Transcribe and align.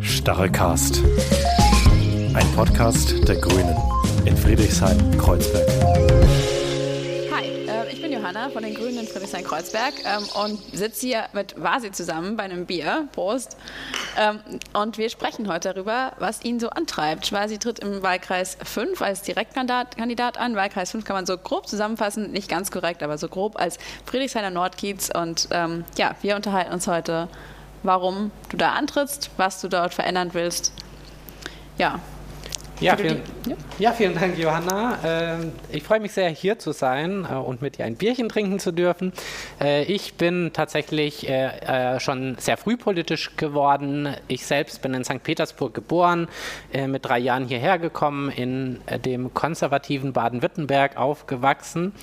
Starrecast. 0.00 1.04
Ein 2.34 2.52
Podcast 2.56 3.28
der 3.28 3.36
Grünen 3.36 3.76
in 4.24 4.36
Friedrichshain-Kreuzberg. 4.36 5.68
Hi, 7.32 7.44
äh, 7.44 7.92
ich 7.92 8.02
bin 8.02 8.10
Johanna 8.10 8.50
von 8.50 8.64
den 8.64 8.74
Grünen 8.74 8.98
in 8.98 9.06
Friedrichshain-Kreuzberg 9.06 9.94
ähm, 10.04 10.24
und 10.42 10.58
sitze 10.76 11.06
hier 11.06 11.24
mit 11.32 11.62
Vasi 11.62 11.92
zusammen 11.92 12.36
bei 12.36 12.42
einem 12.42 12.66
Bier. 12.66 13.06
Prost. 13.12 13.56
Ähm, 14.18 14.40
und 14.72 14.98
wir 14.98 15.08
sprechen 15.08 15.46
heute 15.46 15.72
darüber, 15.72 16.14
was 16.18 16.44
ihn 16.44 16.58
so 16.58 16.70
antreibt. 16.70 17.30
Vasi 17.30 17.58
tritt 17.58 17.78
im 17.78 18.02
Wahlkreis 18.02 18.58
5 18.64 19.00
als 19.00 19.22
Direktkandidat 19.22 20.38
an. 20.38 20.56
Wahlkreis 20.56 20.90
5 20.90 21.04
kann 21.04 21.14
man 21.14 21.26
so 21.26 21.38
grob 21.38 21.68
zusammenfassen, 21.68 22.32
nicht 22.32 22.48
ganz 22.48 22.72
korrekt, 22.72 23.04
aber 23.04 23.16
so 23.16 23.28
grob 23.28 23.60
als 23.60 23.78
Friedrichshainer 24.06 24.50
Nordkiez. 24.50 25.10
Und 25.14 25.46
ähm, 25.52 25.84
ja, 25.96 26.16
wir 26.22 26.34
unterhalten 26.34 26.72
uns 26.72 26.88
heute 26.88 27.28
warum 27.86 28.30
du 28.48 28.56
da 28.56 28.72
antrittst, 28.72 29.30
was 29.36 29.60
du 29.60 29.68
dort 29.68 29.94
verändern 29.94 30.30
willst. 30.32 30.72
Ja. 31.78 32.00
Ja, 32.78 32.94
vielen, 32.94 33.22
ja. 33.78 33.92
vielen 33.92 34.14
Dank, 34.14 34.36
Johanna. 34.36 34.98
Ähm, 35.02 35.52
ich 35.72 35.82
freue 35.82 35.98
mich 35.98 36.12
sehr, 36.12 36.28
hier 36.28 36.58
zu 36.58 36.72
sein 36.72 37.26
äh, 37.30 37.34
und 37.34 37.62
mit 37.62 37.78
dir 37.78 37.86
ein 37.86 37.96
Bierchen 37.96 38.28
trinken 38.28 38.58
zu 38.58 38.70
dürfen. 38.70 39.14
Äh, 39.58 39.84
ich 39.84 40.14
bin 40.14 40.50
tatsächlich 40.52 41.26
äh, 41.26 41.98
schon 42.00 42.36
sehr 42.38 42.58
früh 42.58 42.76
politisch 42.76 43.34
geworden. 43.36 44.14
Ich 44.28 44.44
selbst 44.44 44.82
bin 44.82 44.92
in 44.92 45.04
St. 45.04 45.22
Petersburg 45.22 45.72
geboren, 45.72 46.28
mit 46.86 47.04
drei 47.04 47.18
Jahren 47.18 47.46
hierher 47.46 47.78
gekommen, 47.78 48.28
in 48.30 48.80
dem 49.04 49.32
konservativen 49.32 50.12
Baden-Württemberg 50.12 50.98
aufgewachsen 50.98 51.94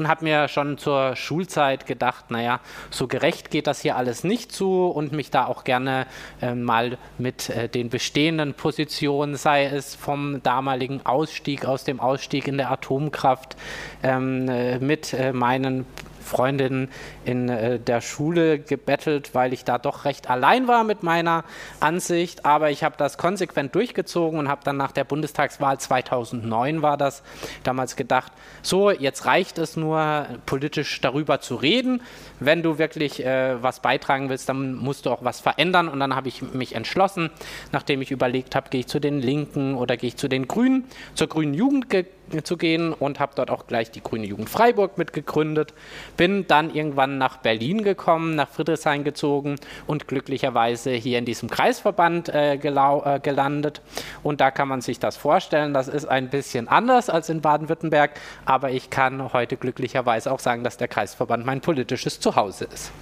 und 0.00 0.08
habe 0.08 0.24
mir 0.24 0.48
schon 0.48 0.78
zur 0.78 1.14
Schulzeit 1.14 1.84
gedacht, 1.84 2.30
naja, 2.30 2.60
so 2.88 3.06
gerecht 3.06 3.50
geht 3.50 3.66
das 3.66 3.82
hier 3.82 3.96
alles 3.96 4.24
nicht 4.24 4.50
zu 4.50 4.86
und 4.86 5.12
mich 5.12 5.30
da 5.30 5.44
auch 5.44 5.62
gerne 5.62 6.06
äh, 6.40 6.54
mal 6.54 6.96
mit 7.18 7.50
äh, 7.50 7.68
den 7.68 7.90
bestehenden 7.90 8.54
Positionen, 8.54 9.36
sei 9.36 9.66
es 9.66 9.94
vom 9.94 10.42
damaligen 10.42 11.04
Ausstieg 11.04 11.66
aus 11.66 11.84
dem 11.84 12.00
Ausstieg 12.00 12.48
in 12.48 12.56
der 12.56 12.70
Atomkraft, 12.70 13.56
ähm, 14.02 14.48
äh, 14.48 14.78
mit 14.78 15.12
äh, 15.12 15.34
meinen 15.34 15.84
Freundinnen 16.20 16.88
in 17.24 17.48
äh, 17.48 17.78
der 17.78 18.00
Schule 18.00 18.58
gebettelt, 18.58 19.34
weil 19.34 19.52
ich 19.52 19.64
da 19.64 19.78
doch 19.78 20.04
recht 20.04 20.30
allein 20.30 20.68
war 20.68 20.84
mit 20.84 21.02
meiner 21.02 21.44
Ansicht. 21.80 22.44
Aber 22.44 22.70
ich 22.70 22.84
habe 22.84 22.96
das 22.98 23.18
konsequent 23.18 23.74
durchgezogen 23.74 24.38
und 24.38 24.48
habe 24.48 24.62
dann 24.64 24.76
nach 24.76 24.92
der 24.92 25.04
Bundestagswahl 25.04 25.78
2009 25.78 26.82
war 26.82 26.96
das 26.96 27.22
damals 27.62 27.96
gedacht, 27.96 28.32
so, 28.62 28.90
jetzt 28.90 29.26
reicht 29.26 29.58
es 29.58 29.76
nur, 29.76 30.26
politisch 30.46 31.00
darüber 31.00 31.40
zu 31.40 31.56
reden. 31.56 32.02
Wenn 32.38 32.62
du 32.62 32.78
wirklich 32.78 33.24
äh, 33.24 33.62
was 33.62 33.80
beitragen 33.80 34.28
willst, 34.28 34.48
dann 34.48 34.74
musst 34.74 35.06
du 35.06 35.10
auch 35.10 35.24
was 35.24 35.40
verändern. 35.40 35.88
Und 35.88 36.00
dann 36.00 36.14
habe 36.14 36.28
ich 36.28 36.42
mich 36.42 36.74
entschlossen, 36.74 37.30
nachdem 37.72 38.02
ich 38.02 38.10
überlegt 38.10 38.54
habe, 38.54 38.70
gehe 38.70 38.80
ich 38.80 38.86
zu 38.86 39.00
den 39.00 39.20
Linken 39.20 39.74
oder 39.74 39.96
gehe 39.96 40.08
ich 40.08 40.16
zu 40.16 40.28
den 40.28 40.48
Grünen, 40.48 40.84
zur 41.14 41.28
Grünen 41.28 41.54
Jugend 41.54 41.88
gegangen 41.90 42.19
zu 42.44 42.56
gehen 42.56 42.92
und 42.92 43.20
habe 43.20 43.32
dort 43.34 43.50
auch 43.50 43.66
gleich 43.66 43.90
die 43.90 44.02
Grüne 44.02 44.26
Jugend 44.26 44.48
Freiburg 44.48 44.98
mitgegründet. 44.98 45.74
Bin 46.16 46.46
dann 46.46 46.74
irgendwann 46.74 47.18
nach 47.18 47.38
Berlin 47.38 47.82
gekommen, 47.82 48.34
nach 48.34 48.48
Friedrichshain 48.48 49.04
gezogen 49.04 49.56
und 49.86 50.08
glücklicherweise 50.08 50.92
hier 50.92 51.18
in 51.18 51.24
diesem 51.24 51.50
Kreisverband 51.50 52.28
äh, 52.28 52.54
äh, 52.54 52.58
gelandet. 52.58 53.80
Und 54.22 54.40
da 54.40 54.50
kann 54.50 54.68
man 54.68 54.80
sich 54.80 54.98
das 54.98 55.16
vorstellen. 55.16 55.74
Das 55.74 55.88
ist 55.88 56.06
ein 56.06 56.30
bisschen 56.30 56.68
anders 56.68 57.10
als 57.10 57.28
in 57.28 57.40
Baden-Württemberg, 57.40 58.12
aber 58.44 58.70
ich 58.70 58.90
kann 58.90 59.32
heute 59.32 59.56
glücklicherweise 59.56 60.32
auch 60.32 60.40
sagen, 60.40 60.64
dass 60.64 60.76
der 60.76 60.88
Kreisverband 60.88 61.44
mein 61.44 61.60
politisches 61.60 62.20
Zuhause 62.20 62.66
ist. 62.72 62.92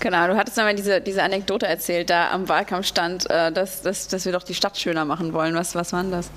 Genau, 0.00 0.26
du 0.28 0.36
hattest 0.36 0.58
einmal 0.58 0.74
diese, 0.74 1.02
diese 1.02 1.22
Anekdote 1.22 1.66
erzählt, 1.66 2.08
da 2.08 2.30
am 2.30 2.48
Wahlkampfstand, 2.48 3.28
äh, 3.28 3.52
dass, 3.52 3.82
dass, 3.82 4.08
dass 4.08 4.24
wir 4.24 4.32
doch 4.32 4.42
die 4.42 4.54
Stadt 4.54 4.78
schöner 4.78 5.04
machen 5.04 5.34
wollen. 5.34 5.54
Was, 5.54 5.74
was 5.74 5.92
war 5.92 6.02
denn 6.02 6.10
das? 6.10 6.30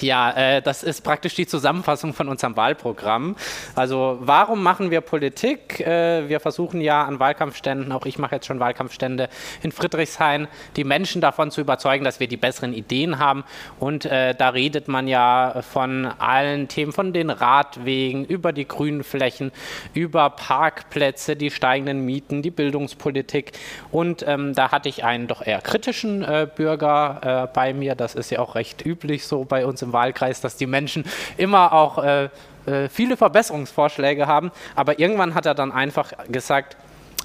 Ja, 0.00 0.30
äh, 0.30 0.62
das 0.62 0.82
ist 0.82 1.02
praktisch 1.02 1.34
die 1.34 1.46
Zusammenfassung 1.46 2.14
von 2.14 2.28
unserem 2.28 2.56
Wahlprogramm. 2.56 3.34
Also 3.74 4.18
warum 4.20 4.62
machen 4.62 4.90
wir 4.90 5.00
Politik? 5.00 5.80
Äh, 5.80 6.28
wir 6.28 6.40
versuchen 6.40 6.80
ja 6.80 7.04
an 7.04 7.18
Wahlkampfständen, 7.18 7.90
auch 7.90 8.06
ich 8.06 8.18
mache 8.18 8.36
jetzt 8.36 8.46
schon 8.46 8.60
Wahlkampfstände 8.60 9.28
in 9.62 9.72
Friedrichshain, 9.72 10.46
die 10.76 10.84
Menschen 10.84 11.20
davon 11.20 11.50
zu 11.50 11.60
überzeugen, 11.60 12.04
dass 12.04 12.20
wir 12.20 12.28
die 12.28 12.36
besseren 12.36 12.74
Ideen 12.74 13.18
haben. 13.18 13.44
Und 13.80 14.04
äh, 14.04 14.34
da 14.34 14.50
redet 14.50 14.86
man 14.88 15.08
ja 15.08 15.62
von 15.62 16.06
allen 16.06 16.68
Themen, 16.68 16.92
von 16.92 17.12
den 17.12 17.30
Radwegen, 17.30 18.24
über 18.24 18.52
die 18.52 18.68
grünen 18.68 19.02
Flächen, 19.02 19.50
über 19.94 20.30
Parkplätze, 20.30 21.34
die 21.34 21.50
steigenden 21.50 22.04
Mieten, 22.04 22.42
die 22.42 22.50
Bildungspolitik. 22.50 23.52
Und 23.90 24.24
ähm, 24.26 24.54
da 24.54 24.70
hatte 24.70 24.88
ich 24.88 25.04
einen 25.04 25.26
doch 25.26 25.44
eher 25.44 25.60
kritischen 25.60 26.22
äh, 26.22 26.46
Bürger 26.54 27.48
äh, 27.50 27.54
bei 27.54 27.72
mir. 27.72 27.94
Das 27.96 28.14
ist 28.14 28.30
ja 28.30 28.38
auch 28.38 28.54
recht 28.54 28.86
üblich 28.86 29.26
so 29.26 29.44
bei 29.44 29.66
uns 29.66 29.77
im 29.82 29.88
im 29.88 29.92
Wahlkreis, 29.92 30.40
dass 30.40 30.56
die 30.56 30.66
Menschen 30.66 31.04
immer 31.36 31.72
auch 31.72 31.98
äh, 31.98 32.28
äh, 32.66 32.88
viele 32.88 33.16
Verbesserungsvorschläge 33.16 34.26
haben. 34.26 34.52
Aber 34.76 34.98
irgendwann 34.98 35.34
hat 35.34 35.46
er 35.46 35.54
dann 35.54 35.72
einfach 35.72 36.12
gesagt, 36.28 36.76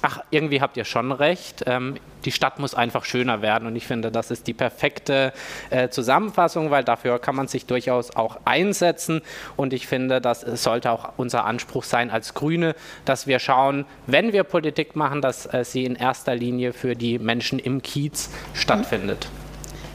ach, 0.02 0.20
irgendwie 0.30 0.60
habt 0.60 0.76
ihr 0.76 0.84
schon 0.84 1.12
recht. 1.12 1.64
Ähm, 1.66 1.96
die 2.24 2.32
Stadt 2.32 2.58
muss 2.58 2.74
einfach 2.74 3.04
schöner 3.04 3.42
werden. 3.42 3.68
Und 3.68 3.76
ich 3.76 3.86
finde, 3.86 4.10
das 4.10 4.30
ist 4.30 4.46
die 4.46 4.54
perfekte 4.54 5.34
äh, 5.68 5.90
Zusammenfassung, 5.90 6.70
weil 6.70 6.82
dafür 6.82 7.18
kann 7.18 7.36
man 7.36 7.48
sich 7.48 7.66
durchaus 7.66 8.16
auch 8.16 8.38
einsetzen. 8.46 9.20
Und 9.56 9.74
ich 9.74 9.86
finde, 9.86 10.22
das 10.22 10.40
sollte 10.40 10.90
auch 10.90 11.12
unser 11.18 11.44
Anspruch 11.44 11.84
sein 11.84 12.10
als 12.10 12.32
Grüne, 12.32 12.74
dass 13.04 13.26
wir 13.26 13.38
schauen, 13.38 13.84
wenn 14.06 14.32
wir 14.32 14.44
Politik 14.44 14.96
machen, 14.96 15.20
dass 15.20 15.52
äh, 15.52 15.64
sie 15.64 15.84
in 15.84 15.96
erster 15.96 16.34
Linie 16.34 16.72
für 16.72 16.96
die 16.96 17.18
Menschen 17.18 17.58
im 17.58 17.82
Kiez 17.82 18.30
stattfindet. 18.54 19.28
Mhm. 19.30 19.43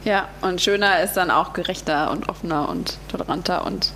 Ja, 0.09 0.28
und 0.42 0.59
schöner 0.59 1.03
ist 1.03 1.18
dann 1.18 1.30
auch 1.30 1.53
gerechter 1.53 2.09
und 2.09 2.30
offener 2.30 2.68
und 2.68 2.97
toleranter 3.09 3.64
und 3.64 3.92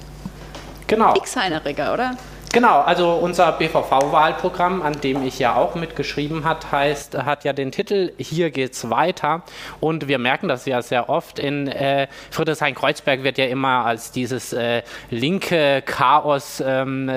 genau. 0.86 1.16
x-heineriger, 1.16 1.92
oder? 1.92 2.18
Genau, 2.54 2.82
also 2.82 3.14
unser 3.14 3.52
BVV-Wahlprogramm, 3.54 4.84
an 4.84 5.02
dem 5.02 5.26
ich 5.26 5.40
ja 5.40 5.56
auch 5.56 5.74
mitgeschrieben 5.74 6.44
hat, 6.44 6.72
heißt, 6.72 7.18
hat 7.18 7.46
ja 7.46 7.52
den 7.52 7.72
Titel 7.72 8.12
Hier 8.20 8.52
geht's 8.52 8.92
weiter. 8.92 9.42
Und 9.80 10.08
wir 10.08 10.20
merken 10.20 10.48
das 10.50 10.68
ja 10.68 10.84
sehr 10.84 11.10
oft. 11.10 11.40
In 11.40 11.68
äh, 11.68 12.06
Friedrichshain-Kreuzberg 12.30 13.24
wird 13.24 13.40
ja 13.40 13.46
immer 13.46 13.86
als 13.86 14.12
dieses 14.12 14.54
äh, 14.54 14.84
linke 15.10 15.82
Chaos, 15.84 16.62
ähm, 16.64 17.12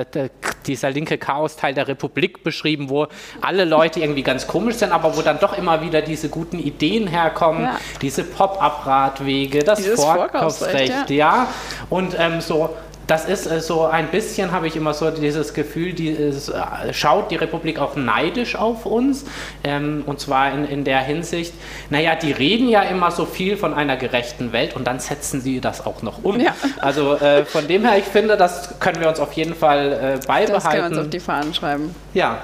dieser 0.66 0.88
linke 0.88 1.18
Chaos-Teil 1.18 1.74
der 1.74 1.86
Republik 1.86 2.42
beschrieben, 2.42 2.88
wo 2.88 3.06
alle 3.42 3.66
Leute 3.66 4.00
irgendwie 4.00 4.22
ganz 4.22 4.46
komisch 4.46 4.76
sind, 4.76 4.90
aber 4.90 5.18
wo 5.18 5.20
dann 5.20 5.38
doch 5.38 5.58
immer 5.58 5.82
wieder 5.82 6.00
diese 6.00 6.30
guten 6.30 6.58
Ideen 6.58 7.08
herkommen, 7.08 7.64
ja. 7.64 7.78
diese 8.00 8.24
Pop-up-Radwege, 8.24 9.64
das 9.64 9.86
Vorkaufsrecht, 9.86 11.10
ja. 11.10 11.16
ja. 11.16 11.48
Und 11.90 12.16
ähm, 12.18 12.40
so 12.40 12.70
das 13.06 13.26
ist 13.26 13.46
äh, 13.46 13.60
so 13.60 13.84
ein 13.84 14.08
bisschen, 14.08 14.52
habe 14.52 14.66
ich 14.66 14.76
immer 14.76 14.92
so 14.92 15.10
dieses 15.10 15.54
Gefühl, 15.54 15.92
die, 15.92 16.10
äh, 16.10 16.92
schaut 16.92 17.30
die 17.30 17.36
Republik 17.36 17.78
auch 17.78 17.96
neidisch 17.96 18.56
auf 18.56 18.86
uns. 18.86 19.24
Ähm, 19.62 20.02
und 20.06 20.20
zwar 20.20 20.52
in, 20.52 20.64
in 20.64 20.84
der 20.84 21.00
Hinsicht, 21.00 21.54
naja, 21.90 22.14
die 22.16 22.32
reden 22.32 22.68
ja 22.68 22.82
immer 22.82 23.10
so 23.10 23.24
viel 23.24 23.56
von 23.56 23.74
einer 23.74 23.96
gerechten 23.96 24.52
Welt 24.52 24.74
und 24.74 24.86
dann 24.86 24.98
setzen 24.98 25.40
sie 25.40 25.60
das 25.60 25.86
auch 25.86 26.02
noch 26.02 26.24
um. 26.24 26.40
Ja. 26.40 26.54
Also 26.80 27.14
äh, 27.14 27.44
von 27.44 27.68
dem 27.68 27.84
her, 27.84 27.98
ich 27.98 28.04
finde, 28.04 28.36
das 28.36 28.78
können 28.80 29.00
wir 29.00 29.08
uns 29.08 29.20
auf 29.20 29.32
jeden 29.32 29.54
Fall 29.54 29.92
äh, 29.92 30.26
beibehalten. 30.26 30.52
Das 30.52 30.64
können 30.64 30.82
wir 30.82 30.98
uns 30.98 30.98
auf 30.98 31.10
die 31.10 31.20
Fahnen 31.20 31.54
schreiben. 31.54 31.94
Ja. 32.14 32.42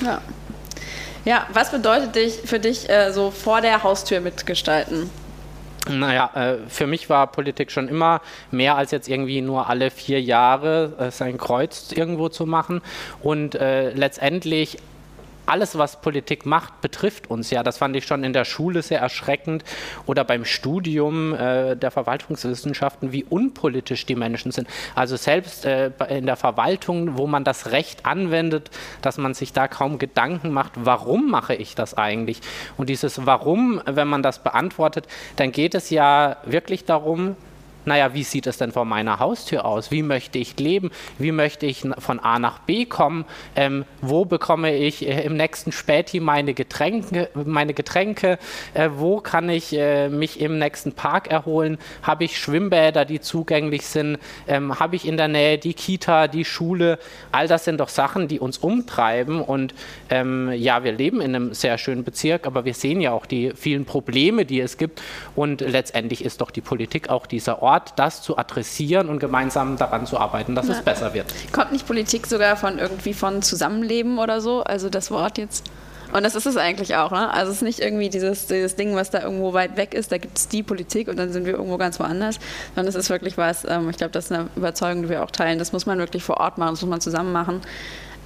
Ja, 0.00 0.20
ja 1.24 1.46
was 1.52 1.70
bedeutet 1.70 2.14
dich, 2.14 2.40
für 2.44 2.60
dich 2.60 2.88
äh, 2.88 3.12
so 3.12 3.30
vor 3.30 3.60
der 3.60 3.82
Haustür 3.82 4.20
mitgestalten? 4.20 5.10
Naja, 5.88 6.30
äh, 6.34 6.56
für 6.68 6.86
mich 6.86 7.10
war 7.10 7.26
Politik 7.26 7.70
schon 7.70 7.88
immer 7.88 8.22
mehr 8.50 8.76
als 8.76 8.90
jetzt 8.90 9.08
irgendwie 9.08 9.42
nur 9.42 9.68
alle 9.68 9.90
vier 9.90 10.20
Jahre 10.20 10.94
äh, 10.98 11.10
sein 11.10 11.36
Kreuz 11.36 11.92
irgendwo 11.92 12.28
zu 12.30 12.46
machen. 12.46 12.80
Und 13.22 13.54
äh, 13.54 13.90
letztendlich 13.90 14.78
alles, 15.46 15.78
was 15.78 16.00
Politik 16.00 16.46
macht, 16.46 16.80
betrifft 16.80 17.30
uns 17.30 17.50
ja. 17.50 17.62
Das 17.62 17.78
fand 17.78 17.96
ich 17.96 18.06
schon 18.06 18.24
in 18.24 18.32
der 18.32 18.44
Schule 18.44 18.82
sehr 18.82 19.00
erschreckend 19.00 19.64
oder 20.06 20.24
beim 20.24 20.44
Studium 20.44 21.34
äh, 21.34 21.76
der 21.76 21.90
Verwaltungswissenschaften, 21.90 23.12
wie 23.12 23.24
unpolitisch 23.24 24.06
die 24.06 24.14
Menschen 24.14 24.52
sind. 24.52 24.68
Also 24.94 25.16
selbst 25.16 25.64
äh, 25.64 25.90
in 26.08 26.26
der 26.26 26.36
Verwaltung, 26.36 27.16
wo 27.16 27.26
man 27.26 27.44
das 27.44 27.72
Recht 27.72 28.06
anwendet, 28.06 28.70
dass 29.02 29.18
man 29.18 29.34
sich 29.34 29.52
da 29.52 29.68
kaum 29.68 29.98
Gedanken 29.98 30.50
macht, 30.50 30.72
warum 30.76 31.30
mache 31.30 31.54
ich 31.54 31.74
das 31.74 31.94
eigentlich? 31.94 32.40
Und 32.76 32.88
dieses 32.88 33.26
Warum, 33.26 33.80
wenn 33.86 34.08
man 34.08 34.22
das 34.22 34.42
beantwortet, 34.42 35.06
dann 35.36 35.52
geht 35.52 35.74
es 35.74 35.90
ja 35.90 36.36
wirklich 36.44 36.84
darum, 36.84 37.36
naja, 37.84 38.14
wie 38.14 38.22
sieht 38.22 38.46
es 38.46 38.58
denn 38.58 38.72
vor 38.72 38.84
meiner 38.84 39.18
Haustür 39.18 39.64
aus? 39.64 39.90
Wie 39.90 40.02
möchte 40.02 40.38
ich 40.38 40.58
leben? 40.58 40.90
Wie 41.18 41.32
möchte 41.32 41.66
ich 41.66 41.84
von 41.98 42.20
A 42.20 42.38
nach 42.38 42.60
B 42.60 42.84
kommen? 42.84 43.24
Ähm, 43.56 43.84
wo 44.00 44.24
bekomme 44.24 44.74
ich 44.74 45.06
äh, 45.06 45.24
im 45.24 45.36
nächsten 45.36 45.72
Späti 45.72 46.20
meine 46.20 46.54
Getränke? 46.54 47.28
Meine 47.34 47.74
Getränke? 47.74 48.38
Äh, 48.72 48.90
wo 48.96 49.20
kann 49.20 49.48
ich 49.48 49.72
äh, 49.76 50.08
mich 50.08 50.40
im 50.40 50.58
nächsten 50.58 50.92
Park 50.92 51.28
erholen? 51.28 51.78
Habe 52.02 52.24
ich 52.24 52.38
Schwimmbäder, 52.38 53.04
die 53.04 53.20
zugänglich 53.20 53.86
sind? 53.86 54.18
Ähm, 54.48 54.78
Habe 54.78 54.96
ich 54.96 55.06
in 55.06 55.16
der 55.16 55.28
Nähe 55.28 55.58
die 55.58 55.74
Kita, 55.74 56.28
die 56.28 56.44
Schule? 56.44 56.98
All 57.32 57.48
das 57.48 57.64
sind 57.64 57.80
doch 57.80 57.88
Sachen, 57.88 58.28
die 58.28 58.40
uns 58.40 58.58
umtreiben. 58.58 59.40
Und 59.40 59.74
ähm, 60.10 60.50
ja, 60.52 60.84
wir 60.84 60.92
leben 60.92 61.20
in 61.20 61.34
einem 61.34 61.54
sehr 61.54 61.78
schönen 61.78 62.04
Bezirk, 62.04 62.46
aber 62.46 62.64
wir 62.64 62.74
sehen 62.74 63.00
ja 63.00 63.12
auch 63.12 63.26
die 63.26 63.52
vielen 63.54 63.84
Probleme, 63.84 64.44
die 64.44 64.60
es 64.60 64.78
gibt. 64.78 65.02
Und 65.36 65.60
letztendlich 65.60 66.24
ist 66.24 66.40
doch 66.40 66.50
die 66.50 66.60
Politik 66.60 67.10
auch 67.10 67.26
dieser 67.26 67.62
Ort, 67.62 67.73
Ort, 67.74 67.92
das 67.96 68.22
zu 68.22 68.38
adressieren 68.38 69.08
und 69.08 69.18
gemeinsam 69.18 69.76
daran 69.76 70.06
zu 70.06 70.18
arbeiten, 70.18 70.54
dass 70.54 70.68
ja. 70.68 70.74
es 70.74 70.82
besser 70.82 71.12
wird. 71.12 71.26
Kommt 71.52 71.72
nicht 71.72 71.86
Politik 71.86 72.26
sogar 72.26 72.56
von 72.56 72.78
irgendwie 72.78 73.14
von 73.14 73.42
Zusammenleben 73.42 74.18
oder 74.18 74.40
so? 74.40 74.62
Also 74.62 74.88
das 74.88 75.10
Wort 75.10 75.38
jetzt? 75.38 75.64
Und 76.12 76.22
das 76.22 76.36
ist 76.36 76.46
es 76.46 76.56
eigentlich 76.56 76.94
auch, 76.94 77.10
ne? 77.10 77.32
Also 77.32 77.50
es 77.50 77.56
ist 77.56 77.62
nicht 77.62 77.80
irgendwie 77.80 78.08
dieses, 78.08 78.46
dieses 78.46 78.76
Ding, 78.76 78.94
was 78.94 79.10
da 79.10 79.22
irgendwo 79.22 79.52
weit 79.52 79.76
weg 79.76 79.94
ist, 79.94 80.12
da 80.12 80.18
gibt 80.18 80.38
es 80.38 80.46
die 80.46 80.62
Politik 80.62 81.08
und 81.08 81.16
dann 81.16 81.32
sind 81.32 81.44
wir 81.44 81.54
irgendwo 81.54 81.76
ganz 81.76 81.98
woanders, 81.98 82.38
sondern 82.76 82.88
es 82.88 82.94
ist 82.94 83.10
wirklich 83.10 83.36
was, 83.36 83.64
ähm, 83.64 83.90
ich 83.90 83.96
glaube, 83.96 84.12
das 84.12 84.26
ist 84.26 84.32
eine 84.32 84.48
Überzeugung, 84.54 85.02
die 85.02 85.08
wir 85.08 85.24
auch 85.24 85.32
teilen, 85.32 85.58
das 85.58 85.72
muss 85.72 85.86
man 85.86 85.98
wirklich 85.98 86.22
vor 86.22 86.36
Ort 86.36 86.56
machen, 86.56 86.74
das 86.74 86.82
muss 86.82 86.90
man 86.90 87.00
zusammen 87.00 87.32
machen. 87.32 87.62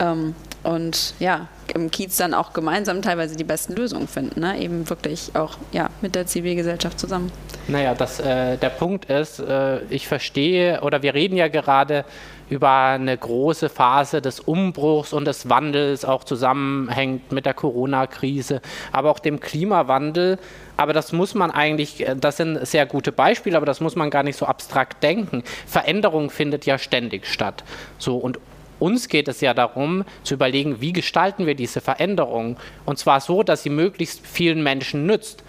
Ähm, 0.00 0.34
und 0.62 1.14
ja, 1.18 1.48
im 1.74 1.90
Kiez 1.90 2.16
dann 2.16 2.34
auch 2.34 2.52
gemeinsam 2.52 3.02
teilweise 3.02 3.36
die 3.36 3.44
besten 3.44 3.74
Lösungen 3.74 4.08
finden, 4.08 4.40
ne? 4.40 4.58
eben 4.58 4.88
wirklich 4.88 5.30
auch 5.34 5.56
ja, 5.72 5.90
mit 6.00 6.14
der 6.14 6.26
Zivilgesellschaft 6.26 6.98
zusammen. 6.98 7.30
Naja, 7.68 7.94
das, 7.94 8.20
äh, 8.20 8.56
der 8.56 8.70
Punkt 8.70 9.06
ist, 9.06 9.38
äh, 9.40 9.80
ich 9.90 10.08
verstehe, 10.08 10.80
oder 10.80 11.02
wir 11.02 11.14
reden 11.14 11.36
ja 11.36 11.48
gerade 11.48 12.04
über 12.50 12.70
eine 12.70 13.16
große 13.16 13.68
Phase 13.68 14.22
des 14.22 14.40
Umbruchs 14.40 15.12
und 15.12 15.26
des 15.26 15.48
Wandels, 15.48 16.04
auch 16.04 16.24
zusammenhängt 16.24 17.30
mit 17.30 17.44
der 17.44 17.54
Corona-Krise, 17.54 18.62
aber 18.90 19.10
auch 19.10 19.18
dem 19.18 19.38
Klimawandel. 19.40 20.38
Aber 20.76 20.92
das 20.92 21.12
muss 21.12 21.34
man 21.34 21.50
eigentlich, 21.50 22.06
äh, 22.06 22.16
das 22.16 22.38
sind 22.38 22.66
sehr 22.66 22.86
gute 22.86 23.12
Beispiele, 23.12 23.56
aber 23.56 23.66
das 23.66 23.80
muss 23.80 23.96
man 23.96 24.10
gar 24.10 24.22
nicht 24.22 24.36
so 24.36 24.46
abstrakt 24.46 25.02
denken. 25.02 25.42
Veränderung 25.66 26.30
findet 26.30 26.66
ja 26.66 26.78
ständig 26.78 27.26
statt. 27.26 27.64
So, 27.98 28.16
und 28.16 28.38
uns 28.78 29.08
geht 29.08 29.28
es 29.28 29.40
ja 29.40 29.54
darum, 29.54 30.04
zu 30.22 30.34
überlegen, 30.34 30.80
wie 30.80 30.92
gestalten 30.92 31.46
wir 31.46 31.54
diese 31.54 31.80
Veränderung. 31.80 32.56
Und 32.84 32.98
zwar 32.98 33.20
so, 33.20 33.42
dass 33.42 33.62
sie 33.62 33.70
möglichst 33.70 34.26
vielen 34.26 34.62
Menschen 34.62 35.06
nützt. 35.06 35.42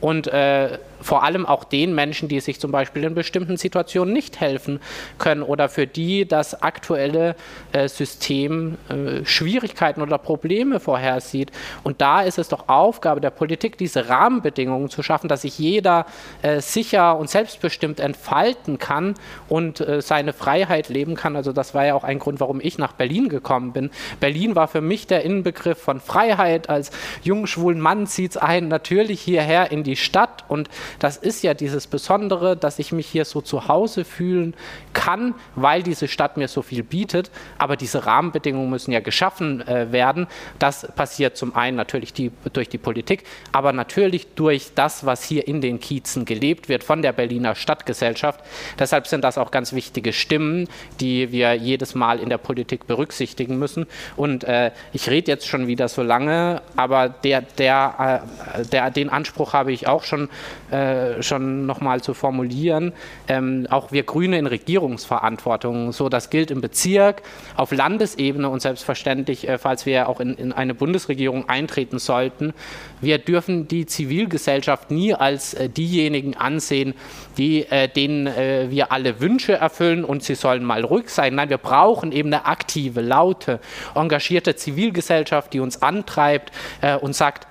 Und 0.00 0.26
äh, 0.26 0.78
vor 1.04 1.22
allem 1.22 1.44
auch 1.44 1.64
den 1.64 1.94
Menschen, 1.94 2.28
die 2.28 2.40
sich 2.40 2.58
zum 2.58 2.72
Beispiel 2.72 3.04
in 3.04 3.14
bestimmten 3.14 3.58
Situationen 3.58 4.14
nicht 4.14 4.40
helfen 4.40 4.80
können 5.18 5.42
oder 5.42 5.68
für 5.68 5.86
die 5.86 6.26
das 6.26 6.62
aktuelle 6.62 7.36
äh, 7.72 7.88
System 7.88 8.78
äh, 8.88 9.24
Schwierigkeiten 9.26 10.00
oder 10.00 10.16
Probleme 10.16 10.80
vorhersieht. 10.80 11.52
Und 11.82 12.00
da 12.00 12.22
ist 12.22 12.38
es 12.38 12.48
doch 12.48 12.70
Aufgabe 12.70 13.20
der 13.20 13.30
Politik, 13.30 13.76
diese 13.76 14.08
Rahmenbedingungen 14.08 14.88
zu 14.88 15.02
schaffen, 15.02 15.28
dass 15.28 15.42
sich 15.42 15.58
jeder 15.58 16.06
äh, 16.40 16.62
sicher 16.62 17.18
und 17.18 17.28
selbstbestimmt 17.28 18.00
entfalten 18.00 18.78
kann 18.78 19.12
und 19.50 19.80
äh, 19.80 20.00
seine 20.00 20.32
Freiheit 20.32 20.88
leben 20.88 21.16
kann. 21.16 21.36
Also 21.36 21.52
das 21.52 21.74
war 21.74 21.84
ja 21.84 21.94
auch 21.94 22.04
ein 22.04 22.18
Grund, 22.18 22.40
warum 22.40 22.60
ich 22.62 22.78
nach 22.78 22.92
Berlin 22.92 23.28
gekommen 23.28 23.74
bin. 23.74 23.90
Berlin 24.20 24.56
war 24.56 24.68
für 24.68 24.80
mich 24.80 25.06
der 25.06 25.22
Inbegriff 25.22 25.78
von 25.78 26.00
Freiheit. 26.00 26.70
Als 26.70 26.90
jungen 27.22 27.46
schwulen 27.46 27.80
Mann 27.80 28.06
zieht 28.06 28.30
es 28.30 28.36
einen 28.38 28.68
natürlich 28.68 29.20
hierher 29.20 29.70
in 29.70 29.82
die 29.82 29.96
Stadt 29.96 30.44
und 30.48 30.70
das 30.98 31.16
ist 31.16 31.42
ja 31.42 31.54
dieses 31.54 31.86
Besondere, 31.86 32.56
dass 32.56 32.78
ich 32.78 32.92
mich 32.92 33.06
hier 33.06 33.24
so 33.24 33.40
zu 33.40 33.68
Hause 33.68 34.04
fühlen 34.04 34.54
kann, 34.92 35.34
weil 35.54 35.82
diese 35.82 36.08
Stadt 36.08 36.36
mir 36.36 36.48
so 36.48 36.62
viel 36.62 36.82
bietet. 36.82 37.30
Aber 37.58 37.76
diese 37.76 38.06
Rahmenbedingungen 38.06 38.70
müssen 38.70 38.92
ja 38.92 39.00
geschaffen 39.00 39.66
äh, 39.66 39.92
werden. 39.92 40.26
Das 40.58 40.86
passiert 40.94 41.36
zum 41.36 41.54
einen 41.54 41.76
natürlich 41.76 42.12
die, 42.12 42.30
durch 42.52 42.68
die 42.68 42.78
Politik, 42.78 43.24
aber 43.52 43.72
natürlich 43.72 44.34
durch 44.34 44.72
das, 44.74 45.06
was 45.06 45.22
hier 45.24 45.46
in 45.46 45.60
den 45.60 45.80
Kiezen 45.80 46.24
gelebt 46.24 46.68
wird 46.68 46.84
von 46.84 47.02
der 47.02 47.12
Berliner 47.12 47.54
Stadtgesellschaft. 47.54 48.40
Deshalb 48.78 49.06
sind 49.06 49.22
das 49.24 49.38
auch 49.38 49.50
ganz 49.50 49.72
wichtige 49.72 50.12
Stimmen, 50.12 50.68
die 51.00 51.32
wir 51.32 51.54
jedes 51.54 51.94
Mal 51.94 52.18
in 52.18 52.28
der 52.28 52.38
Politik 52.38 52.86
berücksichtigen 52.86 53.58
müssen. 53.58 53.86
Und 54.16 54.44
äh, 54.44 54.70
ich 54.92 55.08
rede 55.08 55.30
jetzt 55.30 55.46
schon 55.46 55.66
wieder 55.66 55.88
so 55.88 56.02
lange, 56.02 56.62
aber 56.76 57.08
der, 57.08 57.42
der, 57.42 58.22
äh, 58.54 58.64
der, 58.66 58.90
den 58.90 59.08
Anspruch 59.08 59.52
habe 59.52 59.72
ich 59.72 59.86
auch 59.86 60.04
schon 60.04 60.28
äh, 60.74 61.22
schon 61.22 61.66
nochmal 61.66 62.00
zu 62.00 62.14
formulieren. 62.14 62.92
Ähm, 63.28 63.68
auch 63.70 63.92
wir 63.92 64.02
Grüne 64.02 64.38
in 64.38 64.46
Regierungsverantwortung, 64.46 65.92
so 65.92 66.08
das 66.08 66.30
gilt 66.30 66.50
im 66.50 66.60
Bezirk, 66.60 67.22
auf 67.56 67.70
Landesebene 67.70 68.48
und 68.48 68.60
selbstverständlich, 68.60 69.48
äh, 69.48 69.58
falls 69.58 69.86
wir 69.86 70.08
auch 70.08 70.18
in, 70.18 70.34
in, 70.34 70.52
eine 70.52 70.74
Bundesregierung 70.74 71.48
eintreten 71.48 72.00
sollten. 72.00 72.54
Wir 73.00 73.18
dürfen 73.18 73.68
die 73.68 73.86
Zivilgesellschaft 73.86 74.90
nie 74.90 75.14
als 75.14 75.54
äh, 75.54 75.68
diejenigen 75.68 76.36
ansehen, 76.36 76.94
die, 77.38 77.70
äh, 77.70 77.88
denen 77.88 78.26
äh, 78.26 78.66
wir 78.68 78.90
alle 78.90 79.20
Wünsche 79.20 79.52
erfüllen 79.52 80.04
und 80.04 80.24
sie 80.24 80.34
sollen 80.34 80.64
mal 80.64 80.84
ruhig 80.84 81.08
sein. 81.08 81.36
Nein, 81.36 81.50
wir 81.50 81.58
brauchen 81.58 82.10
eben 82.10 82.32
eine 82.32 82.46
aktive, 82.46 83.00
laute, 83.00 83.60
engagierte 83.94 84.56
Zivilgesellschaft, 84.56 85.52
die 85.52 85.60
uns 85.60 85.82
antreibt 85.82 86.50
äh, 86.80 86.96
und 86.96 87.14
sagt, 87.14 87.46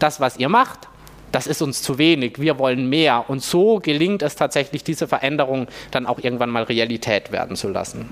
das, 0.00 0.18
was 0.18 0.38
ihr 0.38 0.48
macht, 0.48 0.88
das 1.34 1.48
ist 1.48 1.62
uns 1.62 1.82
zu 1.82 1.98
wenig, 1.98 2.38
wir 2.38 2.58
wollen 2.60 2.88
mehr. 2.88 3.24
Und 3.28 3.42
so 3.42 3.80
gelingt 3.80 4.22
es 4.22 4.36
tatsächlich, 4.36 4.84
diese 4.84 5.08
Veränderung 5.08 5.66
dann 5.90 6.06
auch 6.06 6.20
irgendwann 6.20 6.50
mal 6.50 6.62
Realität 6.62 7.32
werden 7.32 7.56
zu 7.56 7.68
lassen. 7.68 8.10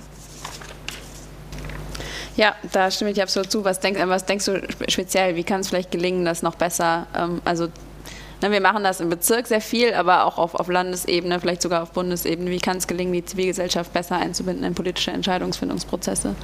Ja, 2.36 2.56
da 2.72 2.90
stimme 2.90 3.10
ich 3.10 3.22
absolut 3.22 3.50
zu. 3.50 3.64
Was, 3.64 3.78
denk, 3.78 3.98
was 4.08 4.24
denkst 4.24 4.46
du 4.46 4.62
speziell? 4.88 5.36
Wie 5.36 5.44
kann 5.44 5.60
es 5.60 5.68
vielleicht 5.68 5.90
gelingen, 5.90 6.24
das 6.24 6.42
noch 6.42 6.56
besser, 6.56 7.06
ähm, 7.16 7.40
also 7.44 7.68
ne, 8.40 8.50
wir 8.50 8.60
machen 8.60 8.82
das 8.82 9.00
im 9.00 9.08
Bezirk 9.08 9.46
sehr 9.46 9.60
viel, 9.60 9.94
aber 9.94 10.24
auch 10.24 10.38
auf, 10.38 10.54
auf 10.54 10.68
Landesebene, 10.68 11.38
vielleicht 11.38 11.62
sogar 11.62 11.82
auf 11.82 11.92
Bundesebene. 11.92 12.50
Wie 12.50 12.58
kann 12.58 12.78
es 12.78 12.88
gelingen, 12.88 13.12
die 13.12 13.24
Zivilgesellschaft 13.24 13.92
besser 13.92 14.16
einzubinden 14.16 14.64
in 14.64 14.74
politische 14.74 15.12
Entscheidungsfindungsprozesse? 15.12 16.34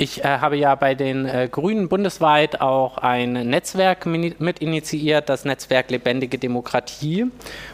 Ich 0.00 0.24
äh, 0.24 0.38
habe 0.38 0.56
ja 0.56 0.74
bei 0.76 0.94
den 0.94 1.26
äh, 1.26 1.46
Grünen 1.52 1.90
bundesweit 1.90 2.62
auch 2.62 2.96
ein 2.96 3.32
Netzwerk 3.34 4.06
mit 4.06 4.58
initiiert, 4.60 5.28
das 5.28 5.44
Netzwerk 5.44 5.90
Lebendige 5.90 6.38
Demokratie. 6.38 7.26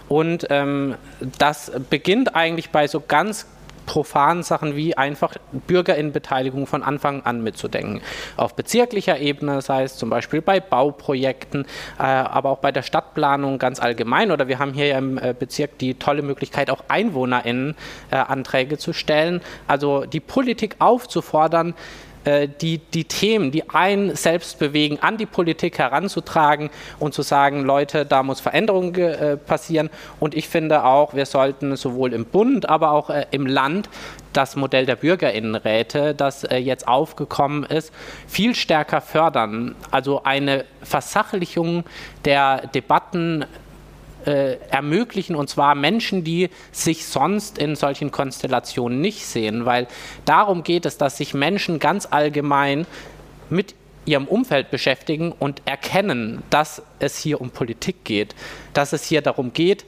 Und 0.08 0.44
ähm, 0.50 0.96
das 1.38 1.70
beginnt 1.88 2.34
eigentlich 2.34 2.70
bei 2.70 2.88
so 2.88 2.98
ganz 2.98 3.46
profanen 3.86 4.42
Sachen 4.42 4.74
wie 4.74 4.96
einfach 4.96 5.34
Bürgerinnenbeteiligung 5.68 6.66
von 6.66 6.82
Anfang 6.82 7.22
an 7.22 7.44
mitzudenken. 7.44 8.00
Auf 8.36 8.56
bezirklicher 8.56 9.20
Ebene, 9.20 9.62
sei 9.62 9.84
es 9.84 9.96
zum 9.96 10.10
Beispiel 10.10 10.42
bei 10.42 10.58
Bauprojekten, 10.58 11.64
äh, 11.98 12.02
aber 12.02 12.50
auch 12.50 12.58
bei 12.58 12.72
der 12.72 12.82
Stadtplanung 12.82 13.58
ganz 13.58 13.80
allgemein. 13.80 14.32
Oder 14.32 14.48
wir 14.48 14.58
haben 14.58 14.72
hier 14.74 14.98
im 14.98 15.16
äh, 15.16 15.32
Bezirk 15.38 15.78
die 15.78 15.94
tolle 15.94 16.22
Möglichkeit, 16.22 16.70
auch 16.70 16.82
EinwohnerInnen-Anträge 16.88 18.74
äh, 18.74 18.78
zu 18.78 18.92
stellen. 18.92 19.40
Also 19.68 20.04
die 20.04 20.20
Politik 20.20 20.74
aufzufordern, 20.80 21.74
die, 22.60 22.78
die 22.78 23.04
Themen, 23.04 23.50
die 23.50 23.68
einen 23.70 24.16
selbst 24.16 24.58
bewegen, 24.58 24.98
an 25.00 25.16
die 25.16 25.26
Politik 25.26 25.78
heranzutragen 25.78 26.70
und 26.98 27.14
zu 27.14 27.22
sagen, 27.22 27.62
Leute, 27.62 28.04
da 28.04 28.22
muss 28.22 28.40
Veränderung 28.40 28.94
äh, 28.96 29.36
passieren. 29.36 29.90
Und 30.20 30.34
ich 30.34 30.48
finde 30.48 30.84
auch, 30.84 31.14
wir 31.14 31.26
sollten 31.26 31.76
sowohl 31.76 32.12
im 32.12 32.24
Bund, 32.24 32.68
aber 32.68 32.90
auch 32.90 33.10
äh, 33.10 33.26
im 33.30 33.46
Land 33.46 33.88
das 34.32 34.56
Modell 34.56 34.84
der 34.86 34.96
Bürgerinnenräte, 34.96 36.14
das 36.14 36.44
äh, 36.44 36.56
jetzt 36.56 36.86
aufgekommen 36.86 37.64
ist, 37.64 37.92
viel 38.26 38.54
stärker 38.54 39.00
fördern. 39.00 39.74
Also 39.90 40.24
eine 40.24 40.64
Versachlichung 40.82 41.84
der 42.24 42.66
Debatten 42.68 43.46
äh, 44.26 44.56
ermöglichen, 44.70 45.36
und 45.36 45.48
zwar 45.48 45.74
Menschen, 45.74 46.24
die 46.24 46.50
sich 46.72 47.06
sonst 47.06 47.58
in 47.58 47.76
solchen 47.76 48.10
Konstellationen 48.10 49.00
nicht 49.00 49.24
sehen, 49.24 49.64
weil 49.64 49.86
darum 50.24 50.62
geht 50.62 50.86
es, 50.86 50.98
dass 50.98 51.16
sich 51.16 51.34
Menschen 51.34 51.78
ganz 51.78 52.08
allgemein 52.10 52.86
mit 53.50 53.74
ihrem 54.04 54.26
Umfeld 54.26 54.70
beschäftigen 54.70 55.32
und 55.32 55.62
erkennen, 55.64 56.42
dass 56.50 56.82
es 56.98 57.18
hier 57.18 57.40
um 57.40 57.50
Politik 57.50 58.04
geht, 58.04 58.34
dass 58.72 58.92
es 58.92 59.04
hier 59.04 59.20
darum 59.20 59.52
geht, 59.52 59.84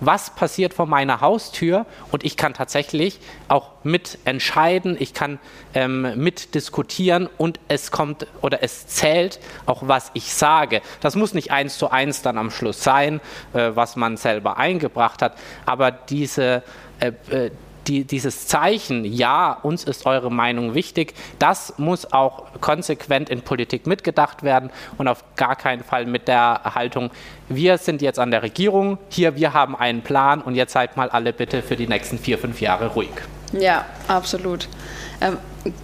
was 0.00 0.30
passiert 0.34 0.74
vor 0.74 0.86
meiner 0.86 1.20
Haustür 1.20 1.86
und 2.10 2.24
ich 2.24 2.36
kann 2.36 2.54
tatsächlich 2.54 3.20
auch 3.48 3.70
mitentscheiden, 3.82 4.96
ich 4.98 5.14
kann 5.14 5.38
ähm, 5.74 6.12
mitdiskutieren 6.16 7.28
und 7.38 7.60
es 7.68 7.90
kommt 7.90 8.26
oder 8.40 8.62
es 8.62 8.86
zählt 8.86 9.38
auch, 9.66 9.82
was 9.86 10.10
ich 10.14 10.32
sage. 10.32 10.82
Das 11.00 11.16
muss 11.16 11.34
nicht 11.34 11.50
eins 11.50 11.78
zu 11.78 11.90
eins 11.90 12.22
dann 12.22 12.38
am 12.38 12.50
Schluss 12.50 12.82
sein, 12.82 13.20
äh, 13.52 13.70
was 13.74 13.96
man 13.96 14.16
selber 14.16 14.56
eingebracht 14.58 15.22
hat, 15.22 15.36
aber 15.66 15.90
diese 15.90 16.62
äh, 17.00 17.12
äh 17.30 17.50
die, 17.86 18.04
dieses 18.04 18.46
Zeichen, 18.46 19.04
ja, 19.04 19.52
uns 19.62 19.84
ist 19.84 20.06
eure 20.06 20.30
Meinung 20.30 20.74
wichtig, 20.74 21.14
das 21.38 21.74
muss 21.78 22.12
auch 22.12 22.44
konsequent 22.60 23.30
in 23.30 23.42
Politik 23.42 23.86
mitgedacht 23.86 24.42
werden 24.42 24.70
und 24.98 25.08
auf 25.08 25.24
gar 25.36 25.56
keinen 25.56 25.82
Fall 25.82 26.06
mit 26.06 26.28
der 26.28 26.60
Haltung, 26.74 27.10
wir 27.48 27.78
sind 27.78 28.02
jetzt 28.02 28.18
an 28.18 28.30
der 28.30 28.42
Regierung, 28.42 28.98
hier, 29.08 29.36
wir 29.36 29.52
haben 29.52 29.76
einen 29.76 30.02
Plan 30.02 30.40
und 30.40 30.54
jetzt 30.54 30.72
seid 30.72 30.96
mal 30.96 31.10
alle 31.10 31.32
bitte 31.32 31.62
für 31.62 31.76
die 31.76 31.86
nächsten 31.86 32.18
vier, 32.18 32.38
fünf 32.38 32.60
Jahre 32.60 32.88
ruhig. 32.88 33.10
Ja, 33.52 33.84
absolut. 34.08 34.68
Ähm, 35.20 35.38